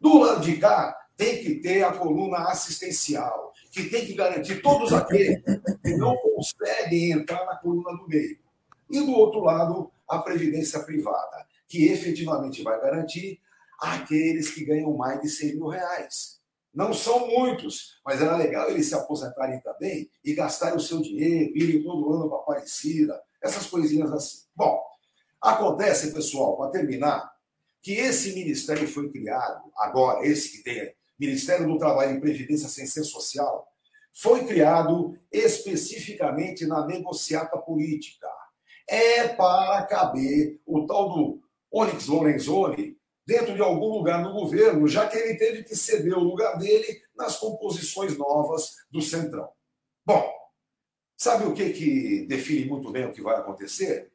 Do 0.00 0.20
lado 0.20 0.40
de 0.40 0.56
cá, 0.56 0.96
tem 1.18 1.42
que 1.42 1.56
ter 1.56 1.82
a 1.82 1.92
coluna 1.92 2.48
assistencial, 2.48 3.52
que 3.70 3.84
tem 3.84 4.06
que 4.06 4.14
garantir 4.14 4.62
todos 4.62 4.92
aqueles 4.92 5.42
que 5.82 5.96
não 5.96 6.16
conseguem 6.16 7.12
entrar 7.12 7.44
na 7.46 7.56
coluna 7.56 7.96
do 7.96 8.08
meio. 8.08 8.38
E 8.90 9.00
do 9.00 9.12
outro 9.12 9.40
lado, 9.40 9.90
a 10.08 10.18
previdência 10.18 10.80
privada, 10.80 11.46
que 11.68 11.86
efetivamente 11.86 12.62
vai 12.62 12.80
garantir 12.80 13.40
aqueles 13.80 14.50
que 14.50 14.64
ganham 14.64 14.96
mais 14.96 15.20
de 15.20 15.28
100 15.28 15.56
mil 15.56 15.68
reais. 15.68 16.38
Não 16.74 16.92
são 16.92 17.28
muitos, 17.28 17.98
mas 18.04 18.20
era 18.20 18.36
legal 18.36 18.70
eles 18.70 18.86
se 18.86 18.94
aposentarem 18.94 19.60
também 19.60 20.10
e 20.24 20.34
gastarem 20.34 20.76
o 20.76 20.80
seu 20.80 21.00
dinheiro, 21.00 21.56
irem 21.56 21.82
todo 21.82 22.12
ano 22.12 22.28
para 22.28 22.38
Aparecida, 22.38 23.20
essas 23.42 23.66
coisinhas 23.66 24.12
assim. 24.12 24.44
Bom, 24.54 24.80
acontece, 25.40 26.12
pessoal, 26.12 26.56
para 26.56 26.70
terminar, 26.70 27.32
que 27.82 27.92
esse 27.92 28.34
ministério 28.34 28.88
foi 28.88 29.10
criado, 29.10 29.62
agora, 29.76 30.26
esse 30.26 30.52
que 30.52 30.64
tem 30.64 30.94
Ministério 31.18 31.66
do 31.66 31.78
Trabalho 31.78 32.16
e 32.16 32.20
Previdência 32.20 32.68
Sem 32.68 32.86
Social, 32.86 33.66
foi 34.12 34.44
criado 34.46 35.16
especificamente 35.30 36.66
na 36.66 36.86
negociata 36.86 37.56
política. 37.58 38.28
É 38.88 39.28
para 39.28 39.84
caber 39.86 40.60
o 40.66 40.86
tal 40.86 41.08
do 41.08 41.40
Onyx 41.72 42.06
Lorenzoni 42.06 42.96
dentro 43.26 43.54
de 43.54 43.60
algum 43.60 43.88
lugar 43.88 44.22
no 44.22 44.32
governo, 44.32 44.88
já 44.88 45.06
que 45.06 45.18
ele 45.18 45.34
teve 45.36 45.62
que 45.62 45.76
ceder 45.76 46.16
o 46.16 46.24
lugar 46.24 46.56
dele 46.56 47.02
nas 47.14 47.36
composições 47.36 48.16
novas 48.16 48.76
do 48.90 49.02
Centrão. 49.02 49.50
Bom, 50.04 50.32
sabe 51.14 51.44
o 51.44 51.52
que, 51.52 51.70
que 51.70 52.26
define 52.26 52.64
muito 52.64 52.90
bem 52.90 53.04
o 53.04 53.12
que 53.12 53.20
vai 53.20 53.36
acontecer? 53.36 54.10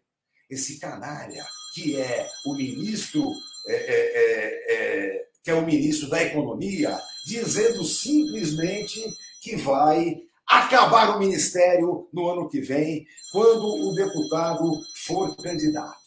Esse 0.50 0.80
canalha, 0.80 1.46
que 1.76 1.96
é 2.02 2.28
o 2.48 2.56
ministro, 2.56 3.24
é, 3.68 3.76
é, 3.76 4.12
é, 4.16 4.74
é 4.74 5.28
que 5.44 5.52
é 5.52 5.54
o 5.54 5.66
ministro 5.66 6.10
da 6.10 6.24
Economia, 6.24 6.98
dizendo 7.26 7.84
simplesmente 7.84 9.04
que 9.42 9.58
vai 9.58 10.22
acabar 10.48 11.16
o 11.16 11.20
ministério 11.20 12.08
no 12.14 12.30
ano 12.30 12.50
que 12.50 12.62
vem, 12.62 13.06
quando 13.32 13.66
o 13.66 13.94
deputado 13.94 14.82
for 15.06 15.36
candidato. 15.38 15.98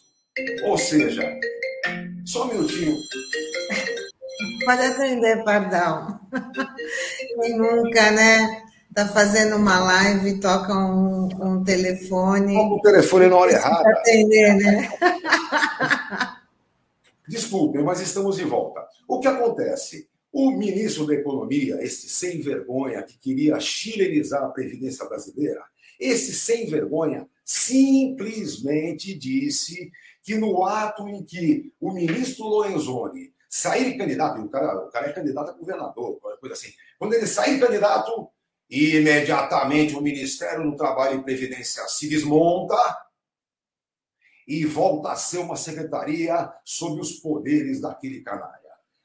Ou 0.65 0.79
seja, 0.79 1.39
só 2.25 2.45
um 2.45 2.49
minutinho. 2.49 2.97
Pode 4.65 4.83
atender, 4.83 5.45
Pardal. 5.45 6.21
Quem 7.41 7.57
nunca, 7.59 8.11
né? 8.11 8.63
Está 8.91 9.09
fazendo 9.09 9.57
uma 9.57 9.79
live 9.79 10.31
e 10.31 10.41
toca 10.41 10.73
um, 10.75 11.29
um 11.41 11.65
telefone. 11.65 12.55
Como 12.55 12.77
o 12.77 12.81
telefone 12.81 13.27
na 13.27 13.37
hora 13.37 13.53
errada. 13.53 13.91
Atender, 13.91 14.55
né? 14.55 14.91
Desculpem, 17.29 17.83
mas 17.83 18.01
estamos 18.01 18.37
de 18.37 18.45
volta. 18.45 18.87
O 19.09 19.21
que 19.21 19.29
acontece? 19.29 20.09
O 20.33 20.51
ministro 20.51 21.07
da 21.07 21.15
Economia, 21.15 21.83
esse 21.83 22.09
sem 22.09 22.41
vergonha 22.41 23.03
que 23.03 23.19
queria 23.19 23.59
chilenizar 23.59 24.45
a 24.45 24.51
Previdência 24.51 25.05
brasileira, 25.07 25.63
esse 25.99 26.35
sem 26.35 26.67
vergonha 26.67 27.27
simplesmente 27.45 29.15
disse 29.15 29.91
que 30.23 30.35
no 30.35 30.65
ato 30.65 31.09
em 31.09 31.25
que 31.25 31.73
o 31.81 31.93
ministro 31.93 32.47
Lorenzoni 32.47 33.33
sair 33.49 33.97
candidato, 33.97 34.41
o 34.41 34.49
cara, 34.49 34.85
o 34.85 34.91
cara 34.91 35.09
é 35.09 35.13
candidato 35.13 35.51
a 35.51 35.55
governador, 35.55 36.19
coisa 36.41 36.55
assim, 36.55 36.73
quando 36.99 37.15
ele 37.15 37.27
sair 37.27 37.59
candidato, 37.59 38.29
imediatamente 38.69 39.95
o 39.95 40.01
Ministério 40.01 40.69
do 40.69 40.77
Trabalho 40.77 41.21
e 41.21 41.23
Previdência 41.23 41.87
se 41.87 42.09
desmonta 42.09 42.77
e 44.47 44.65
volta 44.65 45.11
a 45.11 45.17
ser 45.17 45.39
uma 45.39 45.57
secretaria 45.57 46.53
sob 46.65 47.01
os 47.01 47.13
poderes 47.13 47.81
daquele 47.81 48.21
canalha. 48.21 48.57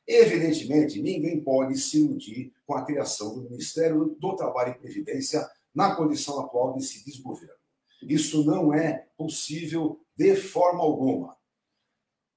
Evidentemente, 0.08 1.02
ninguém 1.02 1.42
pode 1.42 1.78
se 1.78 1.98
iludir 1.98 2.54
com 2.66 2.76
a 2.76 2.86
criação 2.86 3.34
do 3.34 3.50
Ministério 3.50 4.16
do 4.20 4.36
Trabalho 4.36 4.72
e 4.72 4.80
Previdência 4.80 5.50
na 5.74 5.96
condição 5.96 6.40
atual 6.40 6.74
desse 6.74 7.04
desgoverno. 7.06 7.56
Isso 8.02 8.44
não 8.44 8.74
é 8.74 9.08
possível 9.18 10.00
de 10.18 10.36
forma 10.36 10.84
alguma. 10.84 11.38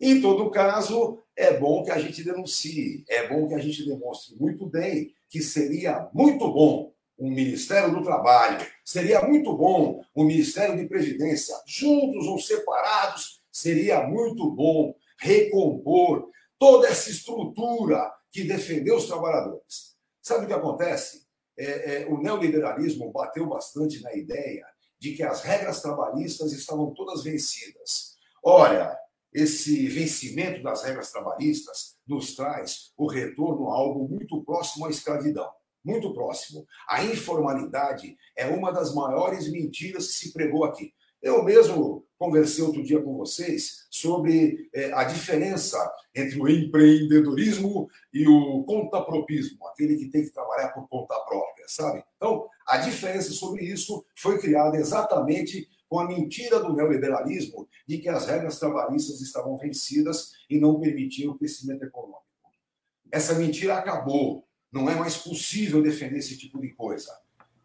Em 0.01 0.21
todo 0.21 0.51
caso, 0.51 1.23
é 1.37 1.59
bom 1.59 1.83
que 1.83 1.91
a 1.91 1.99
gente 1.99 2.23
denuncie, 2.23 3.05
é 3.09 3.29
bom 3.29 3.49
que 3.49 3.55
a 3.55 3.59
gente 3.59 3.85
demonstre 3.85 4.37
muito 4.37 4.67
bem 4.67 5.15
que 5.29 5.43
seria 5.43 6.09
muito 6.13 6.53
bom 6.53 6.93
um 7.19 7.31
Ministério 7.31 7.93
do 7.93 8.03
Trabalho, 8.03 8.65
seria 8.85 9.23
muito 9.23 9.57
bom 9.57 10.03
um 10.15 10.25
Ministério 10.25 10.77
de 10.77 10.87
Previdência, 10.87 11.57
juntos 11.67 12.27
ou 12.27 12.39
separados, 12.39 13.43
seria 13.51 14.07
muito 14.07 14.51
bom 14.51 14.95
recompor 15.19 16.29
toda 16.59 16.89
essa 16.89 17.11
estrutura 17.11 18.13
que 18.31 18.45
defendeu 18.45 18.97
os 18.97 19.07
trabalhadores. 19.07 19.95
Sabe 20.21 20.45
o 20.45 20.49
que 20.49 20.53
acontece? 20.53 21.25
É, 21.57 22.03
é, 22.03 22.07
o 22.07 22.19
neoliberalismo 22.19 23.13
bateu 23.13 23.47
bastante 23.47 24.03
na 24.03 24.15
ideia 24.15 24.67
de 24.99 25.15
que 25.15 25.23
as 25.23 25.43
regras 25.43 25.81
trabalhistas 25.81 26.53
estavam 26.53 26.93
todas 26.95 27.23
vencidas. 27.23 28.17
Olha, 28.43 28.97
esse 29.33 29.87
vencimento 29.89 30.63
das 30.63 30.83
regras 30.83 31.11
trabalhistas 31.11 31.97
nos 32.07 32.35
traz 32.35 32.93
o 32.97 33.07
retorno 33.07 33.71
a 33.71 33.75
algo 33.75 34.09
muito 34.09 34.43
próximo 34.45 34.87
à 34.87 34.91
escravidão. 34.91 35.51
Muito 35.85 36.13
próximo. 36.15 36.67
A 36.89 37.05
informalidade 37.05 38.17
é 38.37 38.47
uma 38.47 38.73
das 38.73 38.95
maiores 38.95 39.51
mentiras 39.51 40.07
que 40.07 40.15
se 40.15 40.33
pregou 40.33 40.65
aqui. 40.65 40.95
Eu 41.21 41.43
mesmo 41.43 42.07
conversei 42.19 42.63
outro 42.63 42.83
dia 42.83 43.03
com 43.03 43.17
vocês 43.17 43.87
sobre 43.91 44.69
é, 44.75 44.93
a 44.93 45.05
diferença 45.05 45.79
entre 46.15 46.41
o 46.41 46.49
empreendedorismo 46.49 47.89
e 48.13 48.27
o 48.29 48.63
contapropismo, 48.65 49.67
aquele 49.69 49.97
que 49.97 50.11
tem 50.11 50.23
que 50.23 50.33
trabalhar 50.33 50.69
por 50.69 50.89
conta 50.89 51.19
própria, 51.21 51.65
sabe? 51.67 52.05
Então, 52.17 52.47
a 52.67 52.79
diferença 52.79 53.31
sobre 53.33 53.65
isso 53.65 54.05
foi 54.17 54.39
criada 54.39 54.77
exatamente 54.77 55.69
com 55.89 55.99
a 55.99 56.07
mentira 56.07 56.61
do 56.61 56.75
neoliberalismo 56.75 57.69
de 57.87 57.99
que 57.99 58.09
as 58.09 58.27
regras 58.27 58.59
trabalhistas 58.59 59.21
estavam 59.21 59.57
vencidas 59.57 60.33
e 60.49 60.59
não 60.59 60.81
permitiam 60.81 61.33
o 61.33 61.39
crescimento 61.39 61.85
econômico. 61.85 62.25
Essa 63.13 63.35
mentira 63.35 63.77
acabou. 63.77 64.45
Não 64.75 64.91
é 64.91 64.97
mais 64.97 65.17
possível 65.17 65.81
defender 65.81 66.19
esse 66.19 66.37
tipo 66.37 66.61
de 66.61 66.71
coisa. 66.71 67.17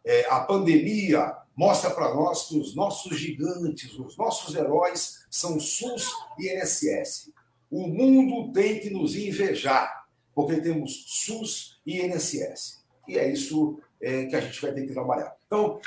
É, 0.04 0.26
a 0.30 0.40
pandemia 0.40 1.34
mostra 1.56 1.90
para 1.90 2.14
nós 2.14 2.46
que 2.46 2.56
os 2.56 2.72
nossos 2.72 3.18
gigantes, 3.18 3.92
os 3.98 4.16
nossos 4.16 4.54
heróis 4.54 5.26
são 5.28 5.58
SUS 5.58 6.08
e 6.38 6.48
INSS. 6.54 7.32
O 7.68 7.88
mundo 7.88 8.52
tem 8.52 8.78
que 8.78 8.90
nos 8.90 9.16
invejar, 9.16 10.06
porque 10.32 10.60
temos 10.60 11.04
SUS 11.08 11.80
e 11.84 12.00
INSS. 12.00 12.80
E 13.08 13.18
é 13.18 13.28
isso 13.30 13.80
é, 14.00 14.26
que 14.26 14.36
a 14.36 14.40
gente 14.40 14.62
vai 14.62 14.72
ter 14.72 14.86
que 14.86 14.92
trabalhar. 14.92 15.36
Então, 15.48 15.80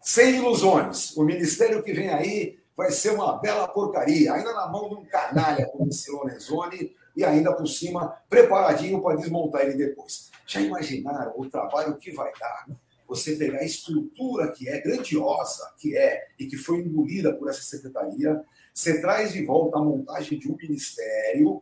sem 0.00 0.36
ilusões, 0.36 1.16
o 1.16 1.24
ministério 1.24 1.82
que 1.82 1.92
vem 1.92 2.10
aí 2.10 2.60
vai 2.76 2.92
ser 2.92 3.10
uma 3.10 3.38
bela 3.38 3.66
porcaria, 3.66 4.32
ainda 4.32 4.54
na 4.54 4.68
mão 4.68 4.88
de 4.88 4.94
um 4.94 5.04
canalha 5.04 5.66
como 5.66 5.88
esse 5.88 6.10
Lorenzoni, 6.12 6.94
e 7.20 7.24
ainda 7.24 7.52
por 7.52 7.66
cima 7.66 8.16
preparadinho 8.28 9.02
para 9.02 9.16
desmontar 9.16 9.62
ele 9.62 9.74
depois. 9.74 10.30
Já 10.46 10.60
imaginaram 10.60 11.32
o 11.36 11.48
trabalho 11.48 11.96
que 11.96 12.12
vai 12.12 12.32
dar? 12.40 12.66
você 13.06 13.34
pegar 13.34 13.58
a 13.58 13.64
estrutura 13.64 14.52
que 14.52 14.68
é 14.68 14.80
grandiosa, 14.80 15.68
que 15.76 15.96
é 15.96 16.28
e 16.38 16.46
que 16.46 16.56
foi 16.56 16.78
engolida 16.78 17.34
por 17.34 17.50
essa 17.50 17.60
secretaria, 17.60 18.40
você 18.72 19.00
traz 19.00 19.32
de 19.32 19.44
volta 19.44 19.78
a 19.78 19.82
montagem 19.82 20.38
de 20.38 20.48
um 20.48 20.56
ministério 20.56 21.60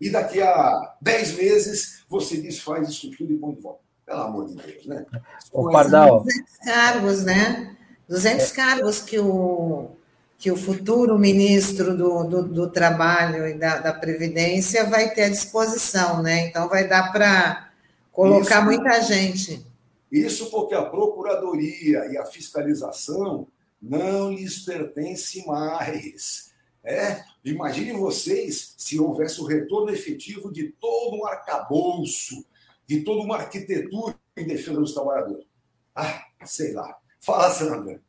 e 0.00 0.10
daqui 0.10 0.42
a 0.42 0.96
10 1.00 1.36
meses 1.36 2.04
você 2.08 2.38
desfaz 2.38 2.88
isso 2.88 3.08
tudo 3.16 3.32
e 3.32 3.38
põe 3.38 3.54
de 3.54 3.60
volta. 3.60 3.80
Pelo 4.04 4.20
amor 4.20 4.48
de 4.48 4.56
Deus, 4.56 4.84
né? 4.86 5.06
O 5.52 5.70
Pardal. 5.70 6.24
200 6.24 6.56
cargos, 6.64 7.24
né? 7.24 7.76
200 8.08 8.50
é. 8.50 8.54
cargos 8.56 9.00
que 9.00 9.18
o, 9.20 9.90
que 10.38 10.52
o 10.52 10.56
futuro 10.56 11.18
ministro 11.18 11.96
do, 11.96 12.22
do, 12.22 12.42
do 12.44 12.70
Trabalho 12.70 13.48
e 13.48 13.54
da, 13.54 13.78
da, 13.78 13.92
Previdência 13.92 14.84
vai 14.84 15.12
ter 15.12 15.24
à 15.24 15.28
disposição, 15.28 16.22
né? 16.22 16.46
Então 16.46 16.68
vai 16.68 16.86
dar 16.86 17.10
para 17.10 17.72
colocar 18.12 18.60
Isso. 18.60 18.64
muita 18.64 19.02
gente. 19.02 19.66
Isso 20.12 20.48
porque 20.48 20.76
a 20.76 20.84
procuradoria 20.84 22.06
e 22.06 22.16
a 22.16 22.24
fiscalização 22.24 23.48
não 23.82 24.30
lhes 24.30 24.60
pertence 24.60 25.44
mais. 25.44 26.52
É, 26.84 27.24
imagine 27.44 27.92
vocês 27.92 28.74
se 28.78 28.98
houvesse 28.98 29.40
o 29.40 29.44
retorno 29.44 29.90
efetivo 29.90 30.52
de 30.52 30.68
todo 30.80 31.16
um 31.16 31.26
arcabouço, 31.26 32.46
de 32.86 33.00
toda 33.00 33.22
uma 33.22 33.38
arquitetura 33.38 34.14
em 34.36 34.46
defesa 34.46 34.78
dos 34.78 34.94
trabalhadores. 34.94 35.46
Ah, 35.94 36.26
sei 36.44 36.72
lá. 36.72 36.96
Fala, 37.20 37.50
Sandra. 37.50 38.00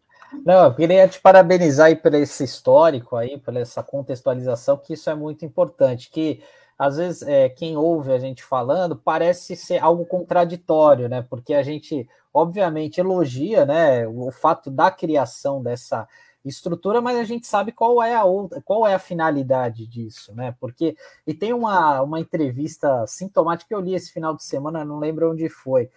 Não, 0.46 0.66
eu 0.66 0.76
queria 0.76 1.08
te 1.08 1.20
parabenizar 1.20 1.88
aí 1.88 1.96
por 1.96 2.14
esse 2.14 2.44
histórico 2.44 3.16
aí, 3.16 3.38
por 3.38 3.56
essa 3.56 3.82
contextualização, 3.82 4.78
que 4.78 4.94
isso 4.94 5.10
é 5.10 5.16
muito 5.16 5.44
importante, 5.46 6.10
que 6.10 6.44
às 6.78 6.98
vezes 6.98 7.24
é, 7.24 7.50
quem 7.50 7.76
ouve 7.76 8.12
a 8.14 8.20
gente 8.20 8.44
falando 8.44 8.96
parece 8.96 9.56
ser 9.56 9.80
algo 9.80 10.06
contraditório, 10.06 11.10
né? 11.10 11.22
Porque 11.30 11.54
a 11.54 11.62
gente, 11.62 12.08
obviamente, 12.34 13.00
elogia 13.00 13.66
né, 13.66 14.08
o 14.08 14.32
fato 14.32 14.72
da 14.72 14.90
criação 14.90 15.62
dessa 15.62 16.08
estrutura, 16.46 17.02
mas 17.02 17.18
a 17.18 17.24
gente 17.24 17.46
sabe 17.46 17.72
qual 17.74 18.02
é 18.02 18.16
a 18.16 18.24
outra, 18.24 18.62
qual 18.62 18.88
é 18.88 18.94
a 18.94 19.00
finalidade 19.00 19.86
disso, 19.86 20.34
né? 20.34 20.56
Porque 20.60 20.96
e 21.28 21.34
tem 21.34 21.54
uma, 21.54 22.02
uma 22.02 22.20
entrevista 22.20 23.06
sintomática 23.08 23.68
que 23.68 23.76
eu 23.76 23.82
li 23.82 23.94
esse 23.94 24.12
final 24.12 24.36
de 24.36 24.44
semana, 24.44 24.86
não 24.86 25.00
lembro 25.00 25.32
onde 25.32 25.50
foi. 25.50 25.90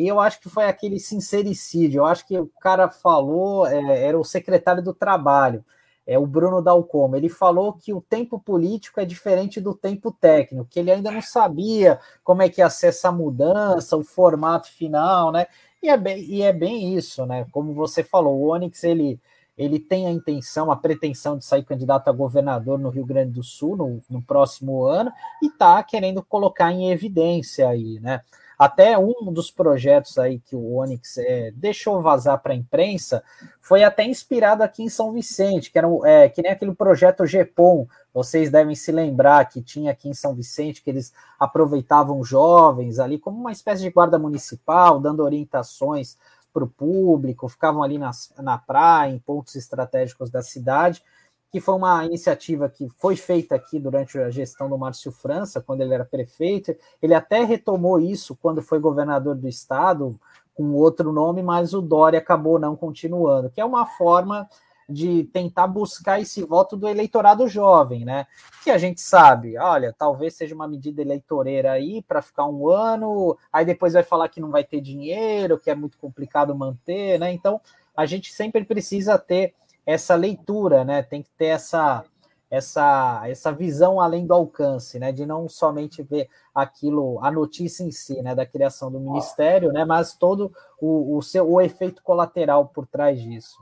E 0.00 0.08
eu 0.08 0.18
acho 0.18 0.40
que 0.40 0.48
foi 0.48 0.64
aquele 0.64 0.98
sincericídio. 0.98 2.00
Eu 2.00 2.06
acho 2.06 2.26
que 2.26 2.38
o 2.38 2.50
cara 2.60 2.88
falou, 2.88 3.66
é, 3.66 4.06
era 4.06 4.18
o 4.18 4.24
secretário 4.24 4.82
do 4.82 4.94
trabalho 4.94 5.64
é 6.10 6.18
o 6.18 6.26
Bruno 6.26 6.60
Dalcoma. 6.60 7.16
Ele 7.16 7.28
falou 7.28 7.72
que 7.72 7.92
o 7.94 8.00
tempo 8.00 8.36
político 8.40 8.98
é 8.98 9.04
diferente 9.04 9.60
do 9.60 9.72
tempo 9.74 10.10
técnico, 10.10 10.66
que 10.68 10.80
ele 10.80 10.90
ainda 10.90 11.08
não 11.08 11.22
sabia 11.22 12.00
como 12.24 12.42
é 12.42 12.48
que 12.48 12.60
ia 12.60 12.68
ser 12.68 12.88
essa 12.88 13.12
mudança, 13.12 13.96
o 13.96 14.02
formato 14.02 14.68
final, 14.72 15.30
né? 15.30 15.46
E 15.80 15.88
é 15.88 15.96
bem, 15.96 16.24
e 16.24 16.42
é 16.42 16.52
bem 16.52 16.96
isso, 16.96 17.24
né? 17.24 17.46
Como 17.52 17.72
você 17.74 18.02
falou, 18.02 18.36
o 18.40 18.48
Onyx 18.48 18.82
ele, 18.82 19.20
ele 19.56 19.78
tem 19.78 20.08
a 20.08 20.10
intenção, 20.10 20.72
a 20.72 20.76
pretensão 20.76 21.38
de 21.38 21.44
sair 21.44 21.62
candidato 21.62 22.08
a 22.08 22.12
governador 22.12 22.76
no 22.76 22.90
Rio 22.90 23.06
Grande 23.06 23.30
do 23.30 23.44
Sul 23.44 23.76
no, 23.76 24.02
no 24.10 24.20
próximo 24.20 24.84
ano 24.84 25.12
e 25.40 25.46
está 25.46 25.80
querendo 25.84 26.24
colocar 26.24 26.72
em 26.72 26.90
evidência 26.90 27.68
aí, 27.68 28.00
né? 28.00 28.20
Até 28.60 28.98
um 28.98 29.32
dos 29.32 29.50
projetos 29.50 30.18
aí 30.18 30.38
que 30.38 30.54
o 30.54 30.74
Onyx 30.74 31.16
é, 31.16 31.50
deixou 31.52 32.02
vazar 32.02 32.38
para 32.42 32.52
a 32.52 32.54
imprensa 32.54 33.24
foi 33.58 33.82
até 33.82 34.04
inspirado 34.04 34.62
aqui 34.62 34.82
em 34.82 34.88
São 34.90 35.14
Vicente, 35.14 35.72
que 35.72 35.78
era 35.78 35.88
é, 36.04 36.28
que 36.28 36.42
nem 36.42 36.52
aquele 36.52 36.74
projeto 36.74 37.24
GEPOM, 37.24 37.88
vocês 38.12 38.50
devem 38.50 38.74
se 38.74 38.92
lembrar 38.92 39.48
que 39.48 39.62
tinha 39.62 39.92
aqui 39.92 40.10
em 40.10 40.12
São 40.12 40.34
Vicente, 40.34 40.82
que 40.82 40.90
eles 40.90 41.10
aproveitavam 41.38 42.22
jovens 42.22 42.98
ali 42.98 43.18
como 43.18 43.40
uma 43.40 43.50
espécie 43.50 43.80
de 43.80 43.88
guarda 43.88 44.18
municipal, 44.18 45.00
dando 45.00 45.24
orientações 45.24 46.18
para 46.52 46.64
o 46.64 46.68
público, 46.68 47.48
ficavam 47.48 47.82
ali 47.82 47.96
nas, 47.96 48.30
na 48.36 48.58
praia, 48.58 49.10
em 49.10 49.18
pontos 49.18 49.54
estratégicos 49.54 50.28
da 50.28 50.42
cidade 50.42 51.02
que 51.50 51.60
foi 51.60 51.74
uma 51.74 52.04
iniciativa 52.04 52.68
que 52.68 52.88
foi 52.96 53.16
feita 53.16 53.56
aqui 53.56 53.78
durante 53.78 54.18
a 54.18 54.30
gestão 54.30 54.68
do 54.68 54.78
Márcio 54.78 55.10
França, 55.10 55.60
quando 55.60 55.80
ele 55.80 55.92
era 55.92 56.04
prefeito. 56.04 56.76
Ele 57.02 57.14
até 57.14 57.42
retomou 57.44 57.98
isso 57.98 58.36
quando 58.36 58.62
foi 58.62 58.78
governador 58.78 59.34
do 59.34 59.48
estado, 59.48 60.18
com 60.54 60.74
outro 60.74 61.12
nome, 61.12 61.42
mas 61.42 61.74
o 61.74 61.80
Dória 61.80 62.18
acabou 62.18 62.58
não 62.58 62.76
continuando, 62.76 63.50
que 63.50 63.60
é 63.60 63.64
uma 63.64 63.86
forma 63.86 64.48
de 64.88 65.24
tentar 65.24 65.66
buscar 65.68 66.20
esse 66.20 66.42
voto 66.42 66.76
do 66.76 66.88
eleitorado 66.88 67.46
jovem, 67.48 68.04
né? 68.04 68.26
Que 68.62 68.70
a 68.70 68.78
gente 68.78 69.00
sabe, 69.00 69.56
olha, 69.56 69.94
talvez 69.96 70.34
seja 70.34 70.54
uma 70.54 70.66
medida 70.66 71.00
eleitoreira 71.00 71.72
aí 71.72 72.02
para 72.02 72.20
ficar 72.20 72.46
um 72.46 72.68
ano, 72.68 73.38
aí 73.52 73.64
depois 73.64 73.92
vai 73.92 74.02
falar 74.02 74.28
que 74.28 74.40
não 74.40 74.50
vai 74.50 74.64
ter 74.64 74.80
dinheiro, 74.80 75.58
que 75.58 75.70
é 75.70 75.74
muito 75.74 75.96
complicado 75.96 76.54
manter, 76.54 77.18
né? 77.18 77.32
Então 77.32 77.60
a 77.96 78.04
gente 78.04 78.32
sempre 78.32 78.64
precisa 78.64 79.16
ter 79.16 79.54
essa 79.92 80.14
leitura, 80.14 80.84
né? 80.84 81.02
Tem 81.02 81.22
que 81.22 81.30
ter 81.36 81.46
essa 81.46 82.04
essa, 82.50 83.22
essa 83.26 83.52
visão 83.52 84.00
além 84.00 84.26
do 84.26 84.34
alcance, 84.34 84.98
né? 84.98 85.12
De 85.12 85.24
não 85.24 85.48
somente 85.48 86.02
ver 86.02 86.28
aquilo, 86.52 87.20
a 87.24 87.30
notícia 87.30 87.84
em 87.84 87.92
si, 87.92 88.20
né? 88.22 88.34
Da 88.34 88.44
criação 88.44 88.90
do 88.90 88.98
ministério, 88.98 89.72
né? 89.72 89.84
Mas 89.84 90.14
todo 90.14 90.52
o, 90.80 91.16
o 91.16 91.22
seu 91.22 91.48
o 91.48 91.60
efeito 91.60 92.02
colateral 92.02 92.66
por 92.66 92.86
trás 92.88 93.22
disso. 93.22 93.56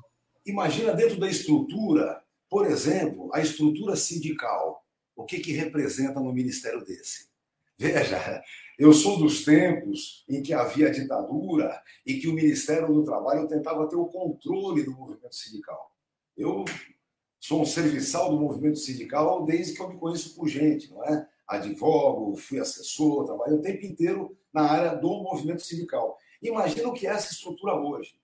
Imagina 0.46 0.94
dentro 0.94 1.20
da 1.20 1.28
estrutura, 1.28 2.22
por 2.48 2.64
exemplo, 2.64 3.28
a 3.34 3.40
estrutura 3.40 3.94
sindical. 3.94 4.82
O 5.14 5.24
que, 5.24 5.40
que 5.40 5.52
representa 5.52 6.18
no 6.18 6.32
ministério 6.32 6.82
desse? 6.82 7.28
Veja, 7.76 8.42
eu 8.78 8.92
sou 8.92 9.18
dos 9.18 9.44
tempos 9.44 10.24
em 10.28 10.42
que 10.42 10.54
havia 10.54 10.90
ditadura 10.90 11.80
e 12.06 12.14
que 12.14 12.26
o 12.26 12.32
Ministério 12.32 12.92
do 12.92 13.04
Trabalho 13.04 13.46
tentava 13.46 13.88
ter 13.88 13.96
o 13.96 14.06
controle 14.06 14.82
do 14.82 14.92
movimento 14.92 15.34
sindical. 15.34 15.92
Eu 16.38 16.64
sou 17.40 17.62
um 17.62 17.66
serviçal 17.66 18.30
do 18.30 18.40
movimento 18.40 18.78
sindical 18.78 19.44
desde 19.44 19.74
que 19.74 19.82
eu 19.82 19.88
me 19.88 19.98
conheço 19.98 20.36
por 20.36 20.46
gente, 20.46 20.88
não 20.88 21.04
é? 21.04 21.28
Advogo, 21.48 22.36
fui 22.36 22.60
assessor, 22.60 23.24
trabalhei 23.24 23.58
o 23.58 23.60
tempo 23.60 23.84
inteiro 23.84 24.38
na 24.52 24.62
área 24.62 24.94
do 24.94 25.08
movimento 25.20 25.62
sindical. 25.62 26.16
Imagina 26.40 26.86
o 26.86 26.92
que 26.92 27.08
é 27.08 27.10
essa 27.10 27.32
estrutura 27.32 27.74
hoje. 27.74 28.14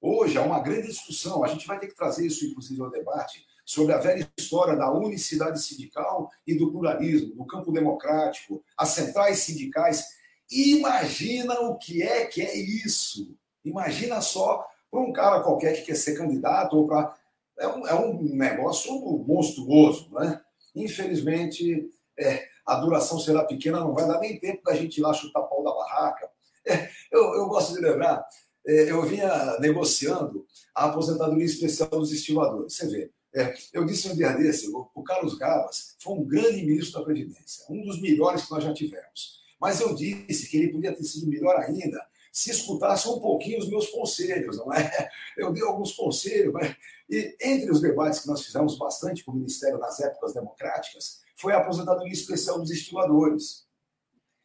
Hoje 0.00 0.36
há 0.38 0.42
uma 0.42 0.58
grande 0.58 0.88
discussão, 0.88 1.44
a 1.44 1.48
gente 1.48 1.68
vai 1.68 1.78
ter 1.78 1.86
que 1.86 1.94
trazer 1.94 2.26
isso, 2.26 2.44
inclusive, 2.44 2.82
ao 2.82 2.90
debate, 2.90 3.46
sobre 3.64 3.92
a 3.92 3.98
velha 3.98 4.28
história 4.36 4.74
da 4.74 4.90
unicidade 4.92 5.62
sindical 5.62 6.32
e 6.44 6.56
do 6.56 6.72
pluralismo, 6.72 7.36
do 7.36 7.46
campo 7.46 7.70
democrático, 7.70 8.64
as 8.76 8.88
centrais 8.88 9.38
sindicais. 9.38 10.04
Imagina 10.50 11.60
o 11.60 11.78
que 11.78 12.02
é 12.02 12.26
que 12.26 12.42
é 12.42 12.56
isso. 12.56 13.36
Imagina 13.64 14.20
só 14.20 14.66
para 14.90 15.00
um 15.00 15.12
cara 15.12 15.40
qualquer 15.40 15.74
que 15.74 15.82
quer 15.82 15.94
ser 15.94 16.16
candidato 16.16 16.76
ou 16.76 16.86
para 16.86 17.14
é 17.60 17.68
um, 17.68 17.86
é 17.86 17.94
um 17.94 18.22
negócio 18.22 18.92
monstruoso, 19.26 20.10
né? 20.12 20.40
Infelizmente, 20.74 21.90
é, 22.18 22.44
a 22.66 22.76
duração 22.76 23.18
será 23.18 23.44
pequena, 23.44 23.80
não 23.80 23.92
vai 23.92 24.06
dar 24.06 24.18
nem 24.18 24.38
tempo 24.38 24.62
da 24.64 24.74
gente 24.74 24.98
ir 24.98 25.02
lá 25.02 25.12
chutar 25.12 25.42
pau 25.42 25.62
da 25.62 25.72
barraca. 25.72 26.28
É, 26.66 26.90
eu, 27.10 27.22
eu, 27.34 27.46
gosto 27.46 27.74
de 27.74 27.80
lembrar, 27.80 28.22
é, 28.66 28.90
eu 28.90 29.02
vinha 29.02 29.58
negociando 29.60 30.46
a 30.74 30.86
aposentadoria 30.86 31.44
especial 31.44 31.88
dos 31.88 32.12
estivadores. 32.12 32.74
Você 32.74 32.86
vê, 32.86 33.10
é, 33.34 33.54
eu 33.72 33.84
disse 33.84 34.08
um 34.08 34.14
dia 34.14 34.32
desse, 34.32 34.68
o, 34.68 34.90
o 34.94 35.02
Carlos 35.02 35.38
Gabas 35.38 35.96
foi 36.02 36.14
um 36.14 36.24
grande 36.24 36.64
ministro 36.64 36.98
da 36.98 37.04
Previdência, 37.04 37.64
um 37.70 37.82
dos 37.82 38.00
melhores 38.00 38.44
que 38.44 38.50
nós 38.50 38.62
já 38.62 38.74
tivemos. 38.74 39.40
Mas 39.60 39.80
eu 39.80 39.94
disse 39.94 40.48
que 40.48 40.56
ele 40.56 40.72
podia 40.72 40.94
ter 40.94 41.04
sido 41.04 41.28
melhor 41.28 41.56
ainda 41.56 42.00
se 42.32 42.50
escutasse 42.50 43.08
um 43.08 43.18
pouquinho 43.18 43.58
os 43.58 43.68
meus 43.68 43.88
conselhos, 43.88 44.56
não 44.58 44.72
é? 44.72 45.10
Eu 45.36 45.52
dei 45.52 45.62
alguns 45.62 45.92
conselhos, 45.92 46.52
mas... 46.52 46.74
e 47.08 47.36
entre 47.40 47.70
os 47.70 47.80
debates 47.80 48.20
que 48.20 48.28
nós 48.28 48.44
fizemos 48.44 48.78
bastante 48.78 49.24
com 49.24 49.32
o 49.32 49.34
Ministério 49.34 49.78
nas 49.78 49.98
épocas 50.00 50.32
democráticas, 50.32 51.20
foi 51.36 51.52
a 51.52 51.58
aposentadoria 51.58 52.12
especial 52.12 52.58
dos 52.58 52.70
estimadores. 52.70 53.66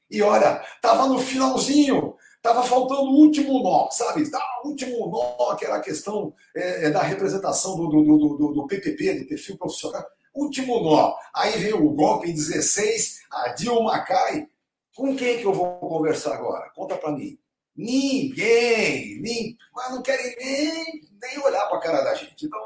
E 0.09 0.21
olha, 0.21 0.63
estava 0.75 1.07
no 1.07 1.19
finalzinho, 1.19 2.15
estava 2.37 2.63
faltando 2.63 3.03
o 3.03 3.15
último 3.15 3.61
nó, 3.61 3.89
sabe? 3.91 4.29
Tá, 4.29 4.39
o 4.63 4.69
último 4.69 5.07
nó, 5.09 5.55
que 5.55 5.65
era 5.65 5.75
a 5.75 5.81
questão 5.81 6.33
é, 6.55 6.85
é 6.85 6.89
da 6.91 7.01
representação 7.01 7.75
do, 7.75 7.87
do, 7.87 8.37
do, 8.37 8.53
do, 8.53 8.67
PPP, 8.67 9.19
do 9.19 9.27
perfil 9.27 9.57
profissional. 9.57 10.05
Último 10.33 10.81
nó. 10.81 11.15
Aí 11.33 11.57
veio 11.59 11.85
o 11.85 11.93
golpe 11.93 12.29
em 12.29 12.33
16, 12.33 13.21
a 13.31 13.49
Dilma 13.49 13.99
cai. 14.01 14.47
Com 14.95 15.15
quem 15.15 15.39
que 15.39 15.45
eu 15.45 15.53
vou 15.53 15.77
conversar 15.79 16.35
agora? 16.35 16.71
Conta 16.73 16.95
para 16.95 17.11
mim. 17.11 17.37
Ninguém, 17.75 19.19
nem, 19.21 19.57
mas 19.73 19.91
não 19.91 20.01
querem 20.01 20.35
nem, 20.37 21.01
nem 21.21 21.39
olhar 21.39 21.67
para 21.67 21.77
a 21.77 21.81
cara 21.81 22.01
da 22.01 22.15
gente. 22.15 22.45
Então, 22.45 22.59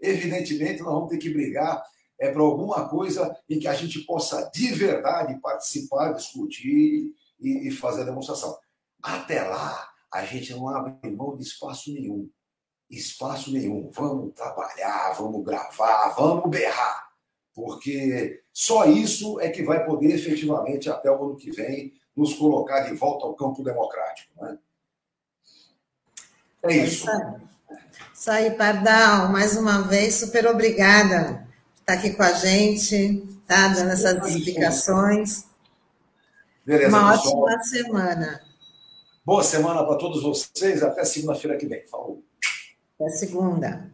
evidentemente, 0.00 0.82
nós 0.82 0.92
vamos 0.92 1.08
ter 1.08 1.18
que 1.18 1.30
brigar 1.30 1.82
é 2.20 2.30
para 2.30 2.42
alguma 2.42 2.86
coisa 2.86 3.34
em 3.48 3.58
que 3.58 3.66
a 3.66 3.72
gente 3.72 4.00
possa 4.00 4.50
de 4.52 4.74
verdade 4.74 5.40
participar, 5.40 6.12
discutir 6.12 7.14
e, 7.40 7.68
e 7.68 7.70
fazer 7.70 8.02
a 8.02 8.04
demonstração. 8.04 8.56
Até 9.02 9.42
lá, 9.42 9.88
a 10.12 10.24
gente 10.26 10.52
não 10.52 10.68
abre 10.68 11.10
mão 11.10 11.34
de 11.34 11.42
espaço 11.42 11.90
nenhum. 11.90 12.28
Espaço 12.90 13.50
nenhum. 13.50 13.90
Vamos 13.90 14.34
trabalhar, 14.34 15.12
vamos 15.12 15.42
gravar, 15.42 16.10
vamos 16.10 16.50
berrar. 16.50 17.08
Porque 17.54 18.42
só 18.52 18.84
isso 18.84 19.40
é 19.40 19.48
que 19.48 19.62
vai 19.62 19.86
poder 19.86 20.14
efetivamente, 20.14 20.90
até 20.90 21.10
o 21.10 21.24
ano 21.24 21.36
que 21.36 21.50
vem, 21.50 21.94
nos 22.20 22.34
colocar 22.34 22.80
de 22.80 22.94
volta 22.94 23.24
ao 23.24 23.34
campo 23.34 23.64
democrático. 23.64 24.30
Né? 24.44 24.58
É 26.64 26.76
isso. 26.76 27.06
Isso 28.12 28.30
aí, 28.30 28.50
Pardal, 28.50 29.30
mais 29.30 29.56
uma 29.56 29.82
vez, 29.82 30.16
super 30.16 30.46
obrigada 30.46 31.48
por 31.74 31.80
estar 31.80 31.94
aqui 31.94 32.10
com 32.10 32.22
a 32.22 32.32
gente, 32.32 33.26
tá? 33.48 33.68
dando 33.68 33.90
essas 33.90 34.36
explicações. 34.36 35.46
Beleza, 36.66 36.98
uma 36.98 37.12
pessoal. 37.12 37.42
ótima 37.44 37.62
semana. 37.62 38.40
Boa 39.24 39.42
semana 39.42 39.82
para 39.84 39.96
todos 39.96 40.22
vocês. 40.22 40.82
Até 40.82 41.04
segunda-feira 41.04 41.56
que 41.56 41.66
vem. 41.66 41.86
Falou. 41.86 42.22
Até 42.96 43.08
segunda. 43.12 43.90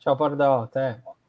Tchau, 0.00 0.16
Pardal. 0.16 0.64
Até. 0.64 1.00